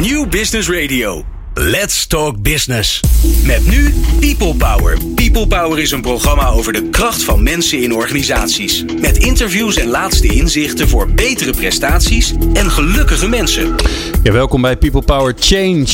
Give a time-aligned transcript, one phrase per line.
[0.00, 1.24] New Business Radio.
[1.54, 3.00] Let's Talk Business.
[3.44, 4.98] Met nu People Power.
[5.14, 8.84] People Power is een programma over de kracht van mensen in organisaties.
[9.00, 13.74] Met interviews en laatste inzichten voor betere prestaties en gelukkige mensen.
[14.22, 15.86] Ja, welkom bij People Power Change.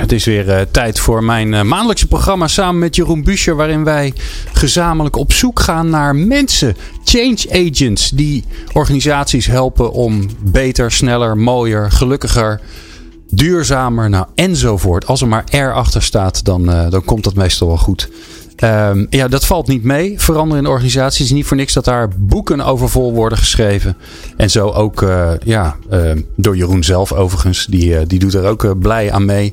[0.00, 3.84] Het is weer uh, tijd voor mijn uh, maandelijkse programma samen met Jeroen Buescher, waarin
[3.84, 4.12] wij
[4.52, 11.90] gezamenlijk op zoek gaan naar mensen, change agents, die organisaties helpen om beter, sneller, mooier,
[11.90, 12.60] gelukkiger
[13.34, 15.06] duurzamer, nou enzovoort.
[15.06, 18.08] Als er maar R achter staat, dan, uh, dan komt dat meestal wel goed.
[18.64, 20.20] Um, ja, dat valt niet mee.
[20.20, 21.18] Veranderen in de organisatie.
[21.18, 23.96] Het is niet voor niks dat daar boeken over vol worden geschreven.
[24.36, 27.66] En zo ook uh, ja, uh, door Jeroen zelf overigens.
[27.66, 29.52] Die, die doet er ook blij aan mee.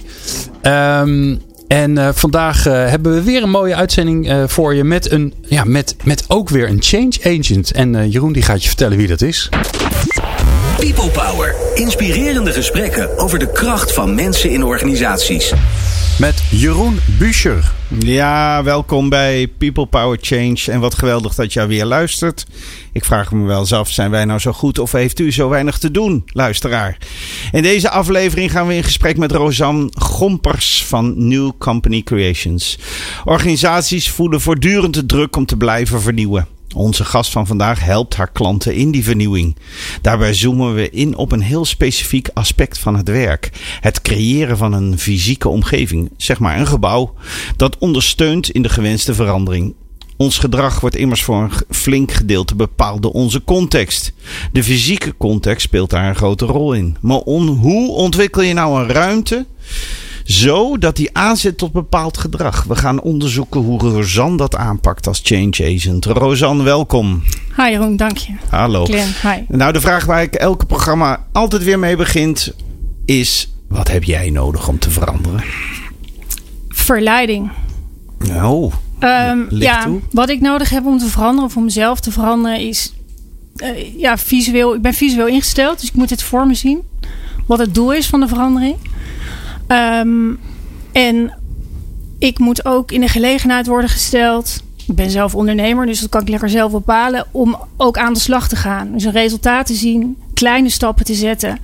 [0.61, 4.83] Um, en vandaag hebben we weer een mooie uitzending voor je.
[4.83, 7.71] Met, een, ja, met, met ook weer een change agent.
[7.71, 9.49] En Jeroen die gaat je vertellen wie dat is.
[10.79, 11.55] People Power.
[11.75, 15.53] Inspirerende gesprekken over de kracht van mensen in organisaties.
[16.19, 17.71] Met Jeroen Buescher.
[17.99, 20.59] Ja, welkom bij People Power Change.
[20.65, 22.45] En wat geweldig dat jij weer luistert.
[22.91, 25.49] Ik vraag me wel eens af, zijn wij nou zo goed of heeft u zo
[25.49, 26.97] weinig te doen, luisteraar?
[27.51, 32.77] In deze aflevering gaan we in gesprek met Rosanne Gompers van New Company Creations.
[33.25, 36.58] Organisaties voelen voortdurend de druk om te blijven vernieuwen.
[36.75, 39.55] Onze gast van vandaag helpt haar klanten in die vernieuwing.
[40.01, 44.73] Daarbij zoomen we in op een heel specifiek aspect van het werk: het creëren van
[44.73, 47.13] een fysieke omgeving, zeg maar een gebouw,
[47.55, 49.73] dat ondersteunt in de gewenste verandering.
[50.17, 54.13] Ons gedrag wordt immers voor een flink gedeelte bepaald door onze context.
[54.51, 56.97] De fysieke context speelt daar een grote rol in.
[57.01, 59.45] Maar hoe ontwikkel je nou een ruimte?
[60.29, 62.63] Zo dat die aanzet tot bepaald gedrag.
[62.63, 66.05] We gaan onderzoeken hoe Rosanne dat aanpakt als change agent.
[66.05, 67.23] Rosanne, welkom.
[67.55, 68.33] Hi Jeroen, dank je.
[68.49, 68.85] Hallo.
[68.85, 69.43] Glenn, hi.
[69.47, 72.53] Nou, de vraag waar ik elke programma altijd weer mee begint
[73.05, 73.53] is...
[73.67, 75.43] Wat heb jij nodig om te veranderen?
[76.67, 77.51] Verleiding.
[78.17, 79.99] Nou, um, ja, toe.
[80.11, 82.93] wat ik nodig heb om te veranderen, of om mezelf te veranderen, is...
[83.55, 84.75] Uh, ja, visueel.
[84.75, 86.81] Ik ben visueel ingesteld, dus ik moet het voor me zien.
[87.45, 88.75] Wat het doel is van de verandering.
[89.71, 90.39] Um,
[90.91, 91.33] en
[92.19, 94.63] ik moet ook in de gelegenheid worden gesteld.
[94.87, 97.25] Ik ben zelf ondernemer, dus dat kan ik lekker zelf bepalen.
[97.31, 98.91] Om ook aan de slag te gaan.
[98.91, 101.57] Dus een resultaat te zien, kleine stappen te zetten.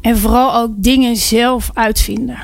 [0.00, 2.38] En vooral ook dingen zelf uitvinden.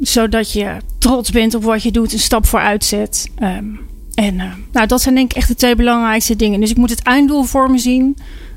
[0.00, 3.30] Zodat je trots bent op wat je doet, een stap vooruit zet.
[3.42, 3.80] Um,
[4.14, 6.60] en uh, nou, dat zijn denk ik echt de twee belangrijkste dingen.
[6.60, 8.16] Dus ik moet het einddoel voor me zien.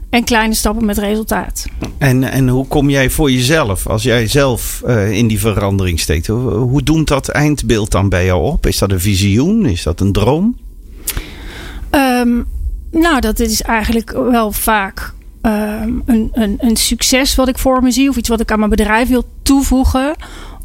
[0.10, 1.66] En kleine stappen met resultaat.
[1.98, 6.28] En, en hoe kom jij voor jezelf, als jij zelf uh, in die verandering steekt?
[6.28, 8.66] Hoe, hoe doemt dat eindbeeld dan bij jou op?
[8.66, 9.66] Is dat een visioen?
[9.66, 10.58] Is dat een droom?
[11.92, 12.46] Um,
[12.92, 17.92] nou, dat is eigenlijk wel vaak um, een, een, een succes wat ik voor me
[17.92, 18.10] zie.
[18.10, 20.16] Of iets wat ik aan mijn bedrijf wil toevoegen.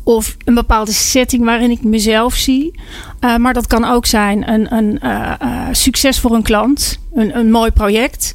[0.02, 2.80] Of een bepaalde setting waarin ik mezelf zie.
[3.20, 6.98] Uh, maar dat kan ook zijn een, een uh, uh, succes voor een klant.
[7.14, 8.34] Een, een mooi project.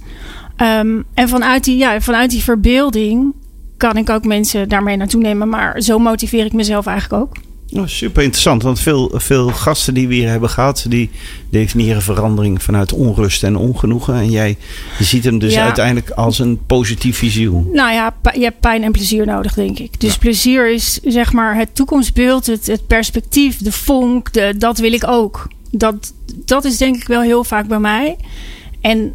[0.61, 3.33] Um, en vanuit die, ja, vanuit die verbeelding
[3.77, 5.49] kan ik ook mensen daarmee naartoe nemen.
[5.49, 7.35] Maar zo motiveer ik mezelf eigenlijk ook.
[7.71, 11.09] Oh, super interessant, want veel, veel gasten die we hier hebben gehad, die
[11.49, 14.13] definiëren verandering vanuit onrust en ongenoegen.
[14.13, 14.57] En jij
[14.97, 15.63] je ziet hem dus ja.
[15.63, 17.69] uiteindelijk als een positief visioen.
[17.73, 19.99] Nou ja, je hebt pijn en plezier nodig, denk ik.
[19.99, 20.19] Dus ja.
[20.19, 25.07] plezier is zeg maar het toekomstbeeld, het, het perspectief, de vonk, de, dat wil ik
[25.07, 25.47] ook.
[25.71, 26.13] Dat,
[26.45, 28.17] dat is denk ik wel heel vaak bij mij.
[28.81, 29.13] En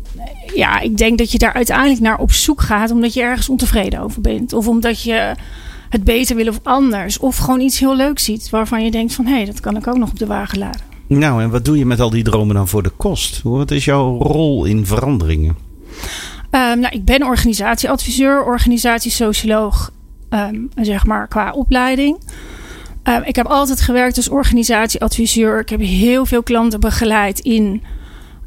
[0.54, 4.00] ja, ik denk dat je daar uiteindelijk naar op zoek gaat omdat je ergens ontevreden
[4.00, 4.52] over bent.
[4.52, 5.34] Of omdat je
[5.88, 7.19] het beter wil of anders.
[7.19, 9.86] Of gewoon iets heel leuks ziet waarvan je denkt van hé, hey, dat kan ik
[9.86, 10.80] ook nog op de wagen laden.
[11.06, 13.41] Nou, en wat doe je met al die dromen dan voor de kost?
[13.42, 15.56] Wat is jouw rol in veranderingen?
[16.50, 19.92] Um, nou, ik ben organisatieadviseur, organisatiesocioloog,
[20.31, 22.19] um, zeg maar qua opleiding.
[23.02, 25.60] Um, ik heb altijd gewerkt als organisatieadviseur.
[25.60, 27.82] Ik heb heel veel klanten begeleid in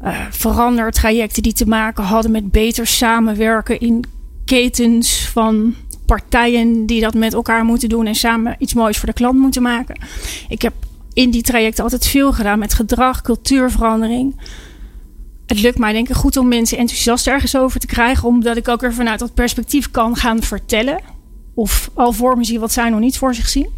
[0.04, 4.04] uh, verandertrajecten die te maken hadden met beter samenwerken in
[4.44, 5.74] ketens van
[6.06, 9.62] partijen die dat met elkaar moeten doen en samen iets moois voor de klant moeten
[9.62, 10.00] maken.
[10.48, 10.72] Ik heb
[11.12, 14.40] in die trajecten altijd veel gedaan met gedrag, cultuurverandering.
[15.46, 18.68] Het lukt mij denk ik goed om mensen enthousiast ergens over te krijgen, omdat ik
[18.68, 21.00] ook weer vanuit dat perspectief kan gaan vertellen.
[21.54, 23.68] Of al voor me zie wat zij nog niet voor zich zien.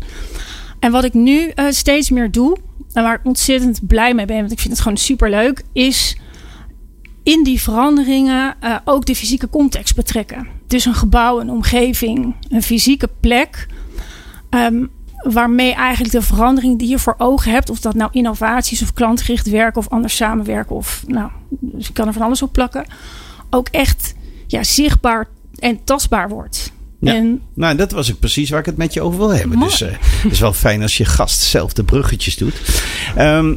[0.81, 2.57] En wat ik nu uh, steeds meer doe,
[2.93, 6.17] en waar ik ontzettend blij mee ben, want ik vind het gewoon super leuk, is
[7.23, 10.49] in die veranderingen uh, ook de fysieke context betrekken.
[10.67, 13.67] Dus een gebouw, een omgeving, een fysieke plek.
[14.51, 14.91] Um,
[15.23, 19.51] waarmee eigenlijk de verandering die je voor ogen hebt, of dat nou innovaties of klantgericht
[19.51, 22.85] werken of anders samenwerken, of nou, dus je kan er van alles op plakken,
[23.51, 24.15] ook echt
[24.47, 25.29] ja, zichtbaar
[25.59, 26.73] en tastbaar wordt.
[27.01, 27.15] Ja.
[27.15, 29.59] En Nou, dat was ook precies waar ik het met je over wil hebben.
[29.59, 29.71] Mooi.
[29.71, 29.89] Dus eh,
[30.23, 32.61] het is wel fijn als je gast zelf de bruggetjes doet.
[33.17, 33.55] Ehm,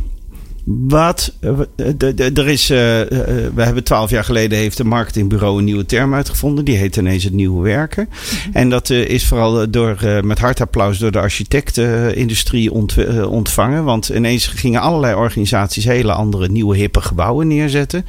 [0.66, 1.60] wat, eh,
[1.98, 3.08] de- er is, eh, eh,
[3.56, 6.66] we hebben twaalf jaar geleden heeft een marketingbureau een nieuwe term uitgevonden.
[6.66, 8.10] Die heet ineens het nieuwe werken.
[8.54, 13.32] En dat eh, is vooral door, eh, met hard applaus door de architectenindustrie ont- eh,
[13.32, 13.84] ontvangen.
[13.84, 18.06] Want ineens gingen allerlei organisaties hele andere nieuwe hippe gebouwen neerzetten.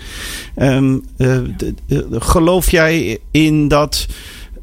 [0.55, 1.39] Ehm, eh,
[2.11, 4.07] geloof jij in dat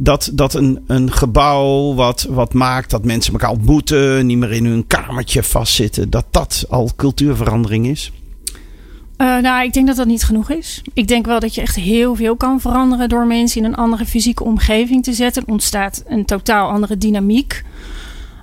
[0.03, 4.65] dat, dat een, een gebouw wat, wat maakt dat mensen elkaar ontmoeten, niet meer in
[4.65, 8.11] hun kamertje vastzitten, dat dat al cultuurverandering is?
[9.17, 10.81] Eh, nou, ik denk dat dat niet genoeg is.
[10.93, 14.05] Ik denk wel dat je echt heel veel kan veranderen door mensen in een andere
[14.05, 15.43] fysieke omgeving te zetten.
[15.47, 17.63] Ontstaat een totaal andere dynamiek.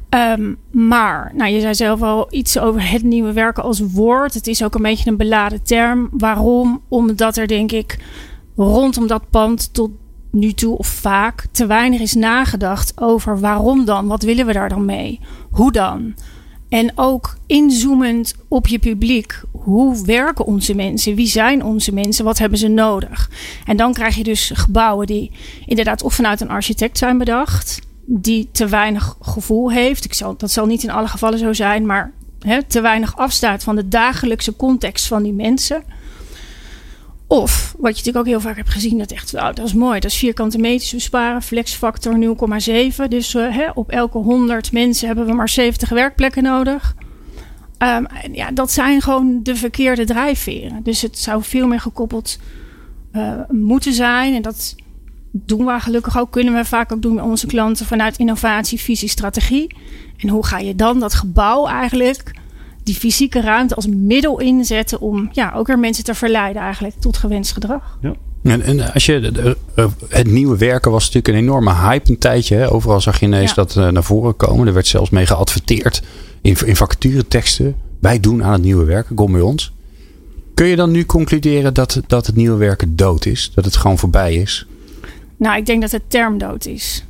[0.09, 4.35] Ehm, maar, nou, je zei zelf al iets over het nieuwe werken als woord.
[4.35, 6.09] Het is ook een beetje een beladen term.
[6.13, 6.83] Waarom?
[6.89, 7.99] Omdat er, denk ik,
[8.57, 9.91] rondom dat pand tot
[10.31, 14.07] nu toe of vaak te weinig is nagedacht over waarom dan?
[14.07, 15.21] Wat willen we daar dan mee?
[15.51, 16.15] Hoe dan?
[16.69, 19.43] En ook inzoomend op je publiek.
[19.53, 21.15] Hoe werken onze mensen?
[21.15, 22.25] Wie zijn onze mensen?
[22.25, 23.31] Wat hebben ze nodig?
[23.65, 25.31] En dan krijg je dus gebouwen die
[25.67, 27.81] inderdaad of vanuit een architect zijn bedacht.
[28.05, 30.05] Die te weinig gevoel heeft.
[30.05, 31.87] Ik zal, dat zal niet in alle gevallen zo zijn.
[31.87, 32.13] Maar
[32.67, 35.83] te weinig afstaat van de dagelijkse context van die mensen.
[37.29, 40.01] Of, wat je natuurlijk ook heel vaak hebt gezien, dat echt, nou, dat is mooi.
[40.01, 42.37] Dat is vierkante meters besparen, flexfactor
[43.01, 43.09] 0,7.
[43.09, 46.95] Dus eh, hè, op elke 100 mensen hebben we maar 70 werkplekken nodig.
[47.79, 50.83] Ehm, ja, dat zijn gewoon de verkeerde drijfveren.
[50.83, 52.39] Dus het zou veel meer gekoppeld
[53.13, 54.35] eh, moeten zijn.
[54.35, 54.75] En dat
[55.31, 59.09] doen we gelukkig ook, kunnen we vaak ook doen met onze klanten vanuit innovatie, visie,
[59.09, 59.77] strategie.
[60.17, 62.35] En hoe ga je dan dat gebouw eigenlijk,
[62.89, 67.17] die fysieke ruimte als middel inzetten om ja, ook weer mensen te verleiden eigenlijk tot
[67.17, 67.99] gewenst gedrag.
[68.43, 72.19] En, en als je, de- eh, het nieuwe werken was natuurlijk een enorme hype een
[72.19, 72.57] tijdje.
[72.57, 72.71] Hè?
[72.73, 73.55] Overal zag je ineens Ja.
[73.55, 74.67] dat eh, naar voren komen.
[74.67, 76.03] Er werd zelfs mee geadverteerd
[76.43, 77.77] in, in vacatureteksten.
[78.01, 79.73] Wij doen aan het nieuwe werken, kom bij ons.
[80.55, 83.51] Kun je dan nu concluderen dat, dat het nieuwe werken dood is?
[83.55, 84.67] Dat het gewoon voorbij is?
[85.37, 87.05] Nou, ik denk dat het term dood is.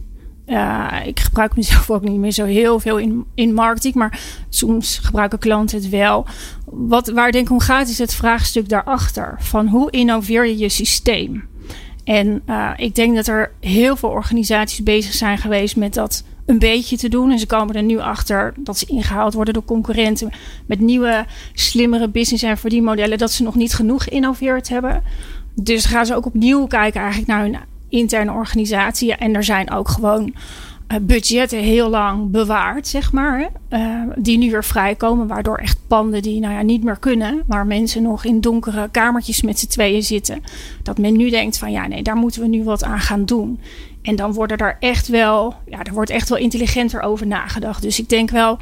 [0.48, 4.98] Uh, ik gebruik mezelf ook niet meer zo heel veel in, in marketing, maar soms
[4.98, 6.26] gebruiken klanten het wel.
[6.64, 9.36] Wat, waar denk ik om gaat, is het vraagstuk daarachter.
[9.38, 11.48] Van hoe innoveer je je systeem?
[12.04, 16.58] En uh, ik denk dat er heel veel organisaties bezig zijn geweest met dat een
[16.58, 17.30] beetje te doen.
[17.30, 20.30] En ze komen er nu achter dat ze ingehaald worden door concurrenten
[20.66, 25.02] met nieuwe, slimmere business- en verdienmodellen, dat ze nog niet genoeg geïnnoveerd hebben.
[25.54, 27.56] Dus gaan ze ook opnieuw kijken eigenlijk naar hun
[27.88, 29.14] interne organisatie.
[29.14, 30.35] En er zijn ook gewoon
[30.88, 33.50] uh, budgetten heel lang bewaard, zeg maar.
[33.70, 37.67] Uh, die nu weer vrijkomen, waardoor echt panden die nou ja, niet meer kunnen, waar
[37.67, 40.43] mensen nog in donkere kamertjes met z'n tweeën zitten,
[40.82, 43.61] dat men nu denkt van ja, nee, daar moeten we nu wat aan gaan doen.
[44.02, 47.82] En dan worden er echt wel, ja, er wordt echt wel intelligenter over nagedacht.
[47.82, 48.58] Dus ik denk wel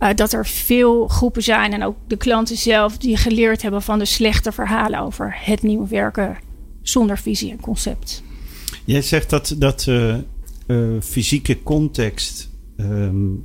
[0.00, 3.98] uh, dat er veel groepen zijn en ook de klanten zelf die geleerd hebben van
[3.98, 6.36] de slechte verhalen over het nieuwe werken
[6.82, 8.24] zonder visie en concept.
[8.86, 10.14] Jij zegt dat, dat uh,
[10.66, 12.50] uh, fysieke context.
[12.76, 13.42] Um,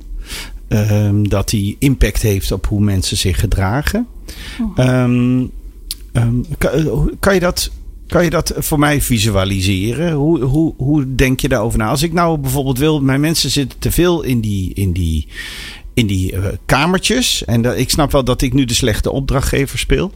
[0.68, 4.06] um, dat die impact heeft op hoe mensen zich gedragen.
[4.76, 5.02] Oh.
[5.02, 5.50] Um,
[6.58, 7.70] kan, kan, je dat,
[8.06, 10.12] kan je dat voor mij visualiseren?
[10.12, 11.88] Hoe, hoe, hoe denk je daarover na?
[11.88, 15.28] Als ik nou bijvoorbeeld wil, mijn mensen zitten te veel in die, in die,
[15.94, 17.44] in die uh, kamertjes.
[17.44, 20.12] En dat, ik snap wel dat ik nu de slechte opdrachtgever speel.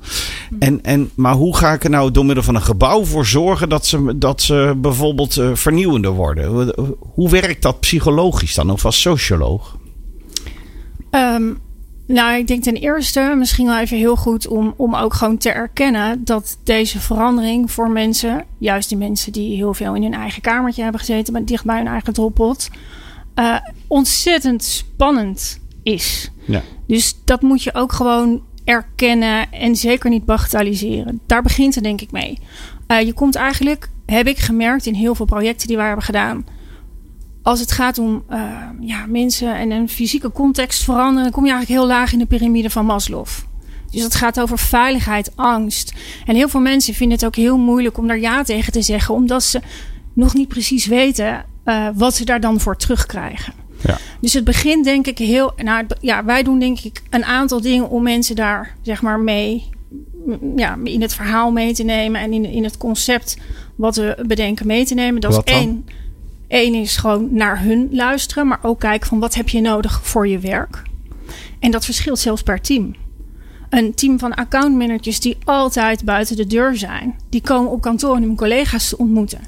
[0.51, 0.57] Mm.
[0.59, 3.69] En, en, maar hoe ga ik er nou door middel van een gebouw voor zorgen
[3.69, 6.73] dat ze, dat ze bijvoorbeeld uh, vernieuwender worden?
[6.99, 9.77] Hoe werkt dat psychologisch dan of als socioloog?
[11.11, 11.59] Um,
[12.07, 15.51] nou, ik denk ten eerste misschien wel even heel goed om, om ook gewoon te
[15.51, 20.43] erkennen dat deze verandering voor mensen, juist die mensen die heel veel in hun eigen
[20.43, 22.69] kamertje hebben gezeten, maar dicht bij hun eigen droppot,
[23.35, 23.57] uh,
[23.87, 26.31] ontzettend spannend is.
[26.45, 26.63] Ja.
[26.87, 31.21] Dus dat moet je ook gewoon erkennen en zeker niet bagatelliseren.
[31.27, 32.39] Daar begint het denk ik mee.
[32.89, 36.47] Uh, je komt eigenlijk, heb ik gemerkt in heel veel projecten die wij hebben gedaan.
[37.43, 38.39] Als het gaat om uh,
[38.81, 42.27] ja, mensen en een fysieke context veranderen, dan kom je eigenlijk heel laag in de
[42.27, 43.27] piramide van Maslow.
[43.91, 45.93] Dus het gaat over veiligheid, angst.
[46.25, 49.15] En heel veel mensen vinden het ook heel moeilijk om daar ja tegen te zeggen,
[49.15, 49.61] omdat ze
[50.13, 53.53] nog niet precies weten uh, wat ze daar dan voor terugkrijgen.
[53.83, 53.99] Ja.
[54.21, 55.53] Dus het begint denk ik heel.
[55.57, 59.65] Nou, ja, wij doen denk ik een aantal dingen om mensen daar zeg maar mee.
[60.57, 63.37] Ja, in het verhaal mee te nemen en in, in het concept
[63.75, 65.21] wat we bedenken mee te nemen.
[65.21, 65.87] Dat wat is één.
[66.49, 70.29] Eén is gewoon naar hun luisteren, maar ook kijken van wat heb je nodig voor
[70.29, 70.83] je werk.
[71.59, 72.95] En dat verschilt zelfs per team.
[73.71, 78.23] Een team van accountmanagers die altijd buiten de deur zijn, die komen op kantoor om
[78.23, 79.41] hun collega's te ontmoeten.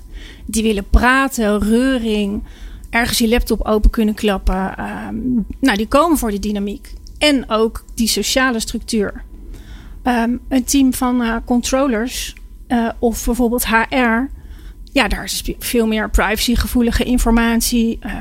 [0.46, 2.42] Die willen praten, reuring,
[2.90, 4.76] ergens je laptop open kunnen klappen.
[4.76, 5.16] Ehm,
[5.60, 6.92] nou, die komen voor die dynamiek.
[7.18, 9.24] En ook die sociale structuur.
[10.02, 12.34] Ehm, een team van uh, controllers
[12.68, 14.26] uh, of bijvoorbeeld HR.
[14.92, 17.98] Ja, daar is veel meer privacygevoelige informatie.
[18.06, 18.12] Uh,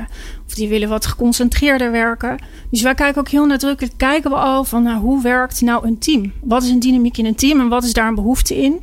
[0.46, 2.38] of die willen wat geconcentreerder werken.
[2.70, 3.94] Dus wij kijken ook heel nadrukkelijk.
[3.96, 6.32] Kijken we al van nou, hoe werkt nou een team?
[6.42, 8.80] Wat is een dynamiek in een team en wat is daar een behoefte in?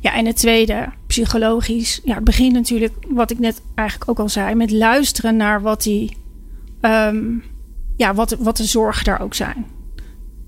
[0.00, 0.88] Ja, en het tweede,
[1.22, 2.00] psychologisch.
[2.04, 5.82] Ja, het begint natuurlijk, wat ik net eigenlijk ook al zei, met luisteren naar wat
[5.82, 6.16] die,
[6.80, 7.42] um,
[7.96, 9.66] ja, wat, wat de zorgen daar ook zijn,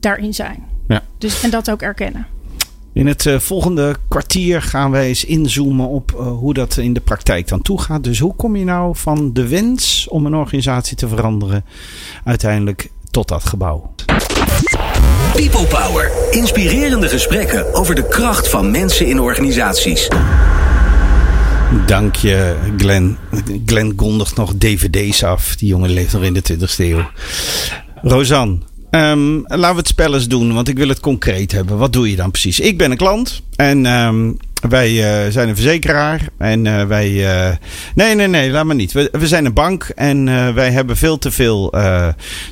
[0.01, 0.65] daarin zijn.
[0.89, 1.03] Ja.
[1.19, 2.27] Dus, en dat ook erkennen.
[2.93, 7.01] In het uh, volgende kwartier gaan wij eens inzoomen op uh, hoe dat in de
[7.01, 8.05] praktijk dan toe gaat.
[8.05, 11.65] Dus hoe kom je nou van de wens om een organisatie te veranderen
[12.25, 13.95] uiteindelijk tot dat gebouw?
[15.35, 16.11] People Power.
[16.31, 20.09] Inspirerende gesprekken over de kracht van mensen in organisaties.
[21.87, 23.19] Dank je, Glenn.
[23.67, 25.57] Glenn kondigt nog dvd's af.
[25.57, 27.11] Die jongen leeft nog in de 20e eeuw.
[28.03, 28.59] Rosanne,
[28.91, 31.79] Um, laten we het spel eens doen, want ik wil het concreet hebben.
[31.79, 32.61] Wat doe je dan precies?
[32.61, 34.37] Ik ben een klant en um,
[34.69, 36.29] wij uh, zijn een verzekeraar.
[36.39, 37.11] En uh, wij.
[37.11, 37.57] Uh,
[37.95, 38.93] nee, nee, nee, laat maar niet.
[38.93, 41.75] We, we zijn een bank en wij hebben veel te veel.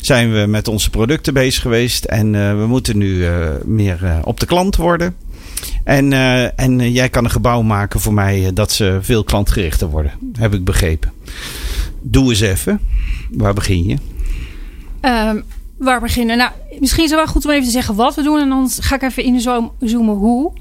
[0.00, 2.04] zijn we met onze producten bezig geweest.
[2.04, 3.26] En we moeten nu
[3.64, 5.14] meer op de klant worden.
[5.86, 6.12] En,
[6.56, 10.12] en jij kan een gebouw maken voor mij dat ze veel klantgerichter worden.
[10.38, 11.12] Heb ik begrepen.
[12.00, 12.80] Doe eens even.
[13.30, 13.96] Waar begin je?
[15.00, 15.44] Um
[15.76, 16.36] waar beginnen?
[16.36, 16.50] Nou,
[16.80, 18.40] misschien is het wel goed om even te zeggen wat we doen.
[18.40, 20.52] En dan ga ik even inzoomen hoe.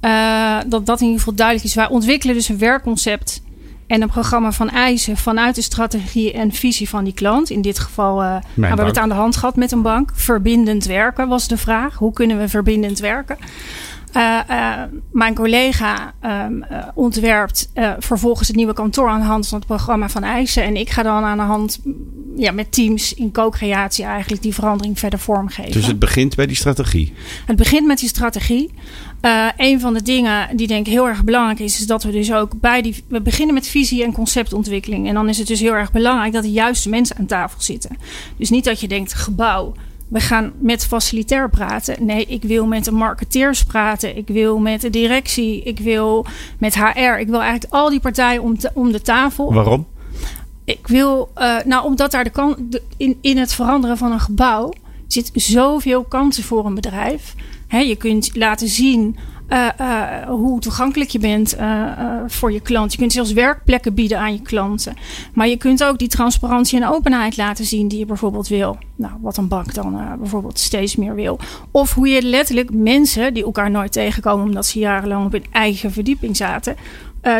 [0.00, 1.74] Uh, dat dat in ieder geval duidelijk is.
[1.74, 3.42] Wij ontwikkelen dus een werkconcept
[3.86, 7.50] en een programma van eisen vanuit de strategie en visie van die klant.
[7.50, 10.10] In dit geval uh, hebben we het aan de hand gehad met een bank.
[10.14, 11.94] Verbindend werken was de vraag.
[11.94, 13.36] Hoe kunnen we verbindend werken?
[14.16, 19.58] Uh, uh, mijn collega um, uh, ontwerpt vervolgens het nieuwe kantoor aan de hand van
[19.58, 20.62] het programma van eisen.
[20.62, 21.80] En ik ga dan aan de hand
[22.36, 25.72] ja, met teams in co-creatie eigenlijk die verandering verder vormgeven.
[25.72, 27.12] Dus het begint bij die strategie?
[27.46, 28.70] Het begint met die strategie.
[29.56, 32.32] een van de dingen die denk ik heel erg belangrijk is, is dat we dus
[32.32, 33.04] ook bij die.
[33.08, 35.08] We beginnen met visie en conceptontwikkeling.
[35.08, 37.96] En dan is het dus heel erg belangrijk dat de juiste mensen aan tafel zitten.
[38.36, 39.74] Dus niet dat je denkt gebouw
[40.08, 42.06] we gaan met facilitair praten.
[42.06, 44.16] Nee, ik wil met de marketeers praten.
[44.16, 45.62] Ik wil met de directie.
[45.62, 46.26] Ik wil
[46.58, 47.18] met HR.
[47.18, 49.52] Ik wil eigenlijk al die partijen om, om de tafel.
[49.52, 49.86] Waarom?
[50.64, 54.72] Ik wil, uh, nou, omdat daar de kan, in, in het veranderen van een gebouw
[55.06, 57.34] zit zoveel kansen voor een bedrijf.
[57.66, 59.16] He, je kunt laten zien
[59.48, 61.92] uh, uh, hoe toegankelijk je bent uh,
[62.26, 62.92] voor je klant.
[62.92, 64.96] Je kunt zelfs werkplekken bieden aan je klanten.
[65.34, 68.78] Maar je kunt ook die transparantie en openheid laten zien die je bijvoorbeeld wil.
[68.96, 71.38] Nou, wat een bank dan bijvoorbeeld steeds meer wil.
[71.70, 75.92] Of hoe je letterlijk mensen die elkaar nooit tegenkomen omdat ze jarenlang op hun eigen
[75.92, 76.76] verdieping zaten,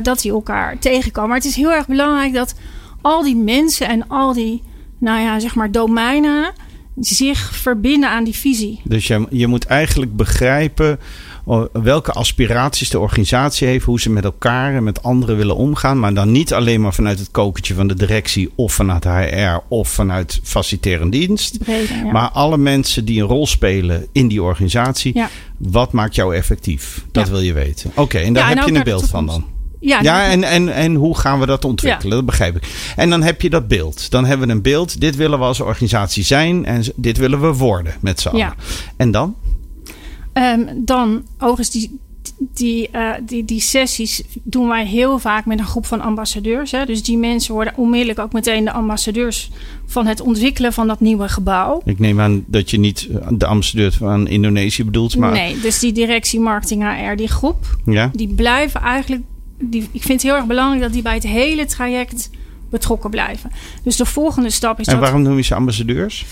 [0.03, 1.29] dat die elkaar tegenkomen.
[1.29, 2.55] Maar het is heel erg belangrijk dat
[3.01, 4.63] al die mensen en al die,
[4.99, 6.53] nou ja, zeg maar domeinen
[7.01, 8.81] zich verbinden aan die visie.
[8.85, 10.99] Dus je, je moet eigenlijk begrijpen
[11.73, 15.99] welke aspiraties de organisatie heeft, hoe ze met elkaar en met anderen willen omgaan.
[15.99, 19.89] Maar dan niet alleen maar vanuit het kokertje van de directie of vanuit HR of
[19.89, 21.59] vanuit faciliterend dienst.
[22.13, 25.23] Maar alle mensen die een rol spelen in die organisatie.
[25.57, 27.05] Wat maakt jou effectief?
[27.13, 27.93] Dat wil je weten.
[27.95, 29.45] Oké, en daar heb je een beeld van dan.
[29.81, 32.17] Ja, ja en, en, en hoe gaan we dat ontwikkelen?
[32.17, 32.93] Dat begrijp ik.
[32.97, 34.11] En dan heb je dat beeld.
[34.11, 35.01] Dan hebben we een beeld.
[35.01, 38.55] Dit willen we als organisatie zijn en dit willen we worden met z'n allen.
[38.97, 39.37] En dan?
[40.35, 41.99] Um, dan, overigens, die,
[42.39, 46.71] die, uh, die, die sessies doen wij heel vaak met een groep van ambassadeurs.
[46.71, 46.87] Hè.
[46.87, 49.51] Dus die mensen worden onmiddellijk ook meteen de ambassadeurs
[49.87, 51.83] van het ontwikkelen van dat nieuwe gebouw.
[51.85, 55.17] Ik neem aan dat je niet de ambassadeur van Indonesië bedoelt.
[55.17, 55.33] Maar...
[55.33, 58.11] Nee, dus die directie marketing HR, die groep, ja?
[58.13, 59.23] die blijven eigenlijk.
[59.59, 62.31] Die, ik vind het heel erg belangrijk dat die bij het hele traject
[62.71, 63.51] betrokken blijven.
[63.83, 64.87] Dus de volgende stap is.
[64.87, 66.27] En waarom noem je ze ambassadeurs?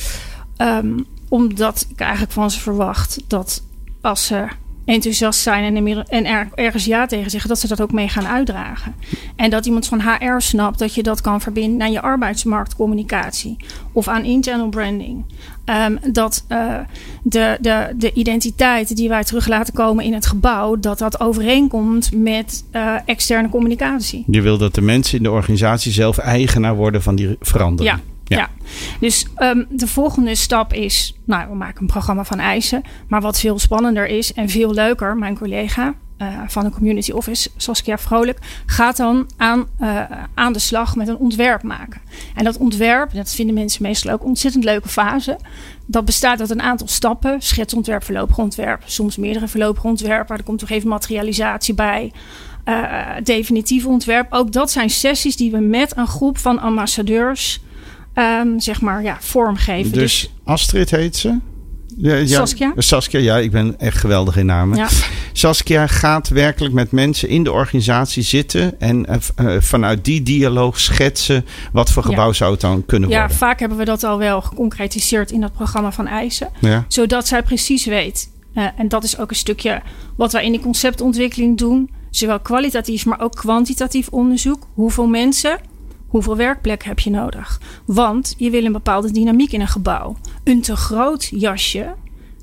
[0.58, 3.62] Um, omdat ik eigenlijk van ze verwacht dat
[4.02, 4.46] als ze
[4.84, 8.26] enthousiast zijn en, en er, ergens ja tegen zeggen, dat ze dat ook mee gaan
[8.26, 8.94] uitdragen.
[9.36, 13.56] En dat iemand van HR snapt dat je dat kan verbinden aan je arbeidsmarktcommunicatie
[13.92, 15.24] of aan internal branding.
[15.64, 16.74] Um, dat uh,
[17.22, 22.12] de, de, de identiteit die wij terug laten komen in het gebouw, dat dat overeenkomt
[22.14, 24.24] met uh, externe communicatie.
[24.26, 27.96] Je wil dat de mensen in de organisatie zelf eigenaar worden van die verandering.
[27.96, 28.11] Ja.
[28.36, 28.48] Ja.
[29.00, 32.82] Dus um, de volgende stap is, nou, we maken een programma van eisen.
[33.08, 37.50] Maar wat veel spannender is en veel leuker, mijn collega uh, van de community office,
[37.56, 40.00] Saskia Vrolijk, gaat dan aan, uh,
[40.34, 42.00] aan de slag met een ontwerp maken.
[42.34, 45.38] En dat ontwerp, dat vinden mensen meestal ook ontzettend leuke fase.
[45.86, 50.36] Dat bestaat uit een aantal stappen: schetsontwerp, voorlopig ontwerp, soms meerdere voorlopige ontwerpen.
[50.36, 52.12] Er komt toch even materialisatie bij.
[52.64, 54.32] uh, definitief ontwerp.
[54.32, 57.60] Ook dat zijn sessies die we met een groep van ambassadeurs
[58.14, 59.92] um, zeg maar, ja, vormgeven.
[59.92, 61.38] Dus, dus Astrid heet ze?
[61.96, 62.72] Ja, Saskia?
[62.76, 64.76] Saskia, ja, ik ben echt geweldig in namen.
[64.76, 64.88] Ja.
[65.32, 69.06] Saskia gaat werkelijk met mensen in de organisatie zitten en
[69.40, 73.28] uh, vanuit die dialoog schetsen wat voor gebouw zou het dan kunnen worden.
[73.28, 76.48] Ja, vaak hebben we dat al wel geconcretiseerd in dat programma van eisen,
[76.88, 78.30] zodat zij precies weet.
[78.54, 79.82] Uh, en dat is ook een stukje
[80.16, 84.66] wat wij in de conceptontwikkeling doen, zowel kwalitatief, maar ook kwantitatief onderzoek.
[84.74, 85.58] Hoeveel mensen
[86.12, 87.60] Hoeveel werkplek heb je nodig?
[87.84, 90.16] Want je wil een bepaalde dynamiek in een gebouw.
[90.44, 91.94] Een te groot jasje,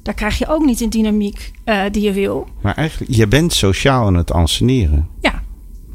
[0.02, 2.48] daar krijg je ook niet een dynamiek uh, die je wil.
[2.62, 5.08] Maar eigenlijk, je bent sociaal aan het anseneren.
[5.22, 5.42] Ja.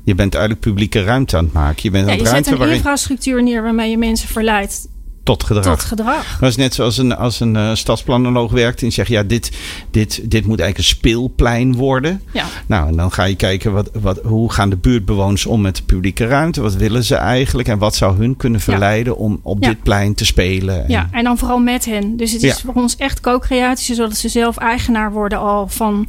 [0.04, 1.80] Je bent eigenlijk publieke ruimte aan het maken.
[1.82, 4.88] Je, bent ja, aan het je ruimte zet een infrastructuur neer waarmee je mensen verleidt
[5.24, 5.64] tot gedrag.
[5.64, 6.38] Tot gedrag.
[6.40, 9.50] Dat is net zoals een, als een uh, stadsplanoloog werkt en zegt: ja, dit,
[9.90, 12.22] dit, dit moet eigenlijk een speelplein worden.
[12.32, 12.44] Ja.
[12.66, 15.82] Nou, en dan ga je kijken wat, wat, hoe gaan de buurtbewoners om met de
[15.82, 16.60] publieke ruimte?
[16.60, 17.68] Wat willen ze eigenlijk?
[17.68, 20.82] En wat zou hun kunnen verleiden om op dit plein te spelen?
[20.82, 20.90] En...
[20.90, 22.16] Ja, en dan vooral met hen.
[22.16, 26.08] Dus het is voor ons echt co-creatie, zodat ze zelf eigenaar worden al van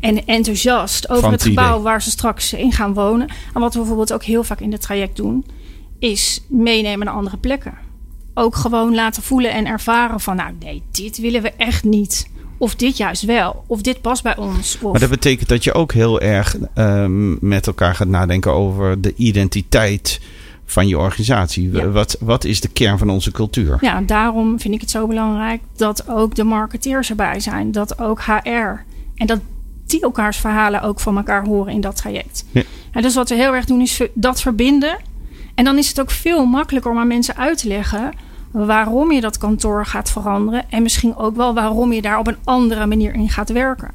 [0.00, 3.28] en enthousiast over het, gebouw waar ze straks in gaan wonen.
[3.54, 5.44] En wat we bijvoorbeeld ook heel vaak in het traject doen,
[5.98, 7.83] is meenemen naar andere plekken
[8.34, 12.28] ook gewoon laten voelen en ervaren van nou nee, dit willen we echt niet.
[12.58, 13.64] Of dit juist wel.
[13.66, 14.78] Of dit past bij ons.
[14.80, 14.90] Of...
[14.92, 19.14] Maar dat betekent dat je ook heel erg um, met elkaar gaat nadenken over de
[19.16, 20.20] identiteit
[20.64, 21.72] van je organisatie.
[21.72, 23.78] Wat, wat is de kern van onze cultuur?
[23.80, 27.72] Ja, daarom vind ik het zo belangrijk dat ook de marketeers erbij zijn.
[27.72, 28.82] Dat ook HR.
[29.14, 29.40] En dat
[29.86, 32.44] die elkaars verhalen ook van elkaar horen in dat traject.
[32.50, 32.62] Ja.
[32.92, 34.98] En dus wat we heel erg doen is dat verbinden
[35.54, 38.12] en dan is het ook veel makkelijker om aan mensen uit te leggen
[38.54, 40.64] waarom je dat kantoor gaat veranderen.
[40.70, 43.90] En misschien ook wel waarom je daar op een andere manier in gaat werken.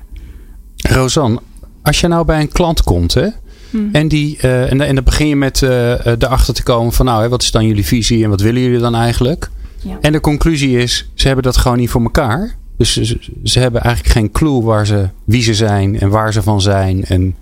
[0.76, 1.40] Rosanne,
[1.82, 3.28] als je nou bij een klant komt, hè?
[3.70, 3.90] Hmm.
[3.92, 7.22] En, die, uh, en, en, dan begin je met uh, erachter te komen van nou,
[7.22, 9.50] hè, wat is dan jullie visie en wat willen jullie dan eigenlijk?
[9.82, 9.98] Ja.
[10.02, 12.56] En de conclusie is, ze hebben dat gewoon niet voor elkaar.
[12.78, 16.42] Dus ze, ze, hebben eigenlijk geen clue waar ze, wie ze zijn en waar ze
[16.42, 17.06] van zijn.
[17.06, 17.36] En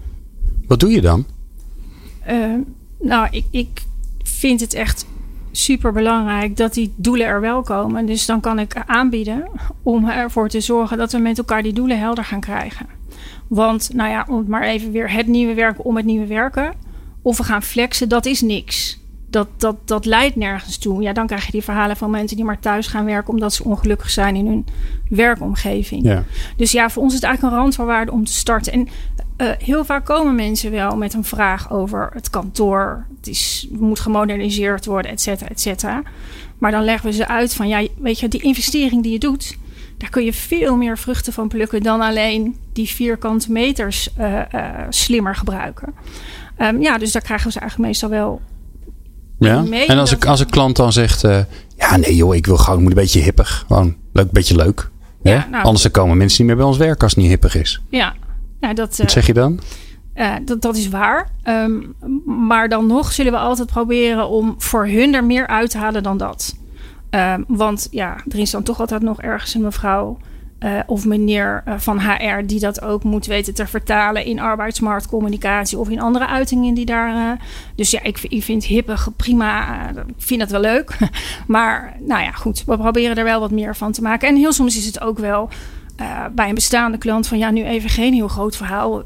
[0.68, 1.26] wat doe je dan?
[2.30, 2.54] Uh,
[3.00, 3.82] nou, ik, ik
[4.24, 5.06] vind het echt
[5.58, 8.06] super belangrijk dat die doelen er wel komen.
[8.06, 9.48] Dus dan kan ik aanbieden
[9.84, 12.86] om ervoor te zorgen dat we met elkaar die doelen helder gaan krijgen.
[13.48, 16.74] Want, nou ja, om maar even weer het nieuwe werken om het nieuwe werken.
[17.22, 19.00] Of we gaan flexen, dat is niks.
[19.30, 21.02] Dat, dat, dat leidt nergens toe.
[21.02, 23.64] Ja, dan krijg je die verhalen van mensen die maar thuis gaan werken omdat ze
[23.64, 24.66] ongelukkig zijn in hun
[25.10, 26.04] werkomgeving.
[26.04, 26.24] Ja.
[26.58, 28.74] Dus ja, voor ons is het eigenlijk een randvoorwaarde om te starten.
[28.74, 28.88] En
[29.38, 33.06] uh, heel vaak komen mensen wel met een vraag over het kantoor.
[33.18, 36.02] Het is, moet gemoderniseerd worden, et cetera, et cetera.
[36.58, 39.58] Maar dan leggen we ze uit van, ja, weet je, die investering die je doet,
[39.98, 44.70] daar kun je veel meer vruchten van plukken dan alleen die vierkante meters uh, uh,
[44.90, 45.94] slimmer gebruiken.
[46.62, 48.42] Um, ja, dus daar krijgen we ze eigenlijk meestal wel
[49.40, 49.62] ja?
[49.62, 49.86] Mee.
[49.86, 51.22] En als, ik, als een klant dan zegt,
[51.76, 53.64] ja, nee joh, ik wil gewoon, moet een beetje hippig.
[53.68, 54.90] Gewoon leuk, beetje leuk.
[55.22, 57.82] Ja, nou, Anders komen mensen niet meer bij ons werken als het niet hippig is.
[57.90, 58.14] Ja,
[58.60, 59.60] nou, dat, Wat zeg je dan?
[60.16, 61.30] Uh, dat, dat is waar.
[61.44, 65.78] Um, maar dan nog zullen we altijd proberen om voor hun er meer uit te
[65.78, 66.56] halen dan dat.
[67.10, 70.18] Um, want ja, er is dan toch altijd nog ergens een mevrouw
[70.60, 75.78] uh, of meneer uh, van HR die dat ook moet weten te vertalen in arbeidsmarktcommunicatie
[75.78, 77.38] of in andere uitingen die daar.
[77.76, 79.80] dus ja, ik, ik vind hippig prima.
[79.90, 80.98] ik vind dat wel leuk.
[81.48, 82.64] maar nou ja, goed.
[82.66, 84.28] We proberen er wel wat meer van te maken.
[84.28, 85.50] En heel soms is het ook wel
[86.02, 89.04] uh, bij een bestaande klant van ja, nu even geen heel groot verhaal.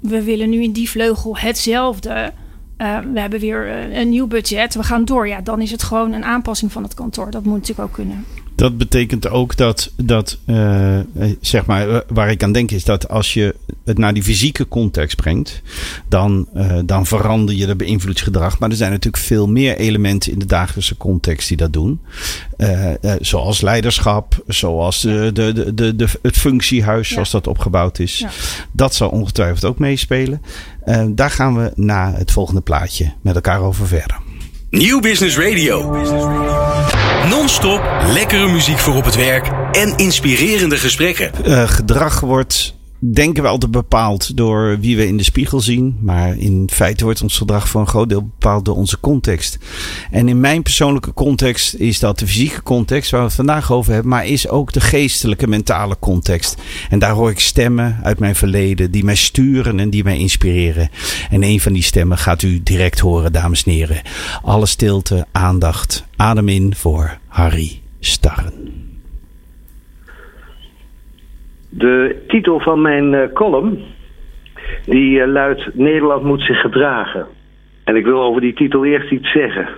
[0.00, 2.32] We, willen nu in die vleugel hetzelfde.
[2.78, 4.74] Uh, we hebben weer een, een nieuw budget.
[4.74, 5.28] We gaan door.
[5.28, 7.30] Ja, dan is het gewoon een aanpassing van het kantoor.
[7.30, 8.24] Dat moet natuurlijk ook kunnen.
[8.56, 10.98] Dat betekent ook dat, dat uh,
[11.40, 15.16] zeg maar, waar ik aan denk is dat als je het naar die fysieke context
[15.16, 15.62] brengt,
[16.08, 18.58] dan, uh, dan verander je de beïnvloedsgedrag.
[18.58, 22.00] Maar er zijn natuurlijk veel meer elementen in de dagelijkse context die dat doen.
[22.58, 22.90] Uh,
[23.20, 28.18] zoals leiderschap, zoals de, de, de, de, het functiehuis, zoals dat opgebouwd is.
[28.18, 28.30] Ja.
[28.72, 30.42] Dat zal ongetwijfeld ook meespelen.
[31.08, 34.16] daar gaan we na het volgende plaatje met elkaar over verder.
[34.70, 35.92] Nieuw Business Radio.
[37.28, 37.82] Non-stop
[38.12, 41.30] lekkere muziek voor op het werk en inspirerende gesprekken.
[41.46, 42.74] Uh, gedrag wordt
[43.12, 45.96] denken we altijd bepaald door wie we in de spiegel zien.
[46.00, 49.58] Maar in feite wordt ons gedrag voor een groot deel bepaald door onze context.
[50.10, 53.92] En in mijn persoonlijke context is dat de fysieke context waar we het vandaag over
[53.92, 54.10] hebben.
[54.10, 56.56] Maar is ook de geestelijke, mentale context.
[56.90, 60.90] En daar hoor ik stemmen uit mijn verleden die mij sturen en die mij inspireren.
[61.30, 64.02] En een van die stemmen gaat u direct horen, dames en heren.
[64.42, 68.83] Alle stilte, aandacht, adem in voor Harry Starren.
[71.76, 73.78] De titel van mijn uh, column
[74.84, 77.26] Die uh, luidt: Nederland moet zich gedragen.
[77.84, 79.68] En ik wil over die titel eerst iets zeggen.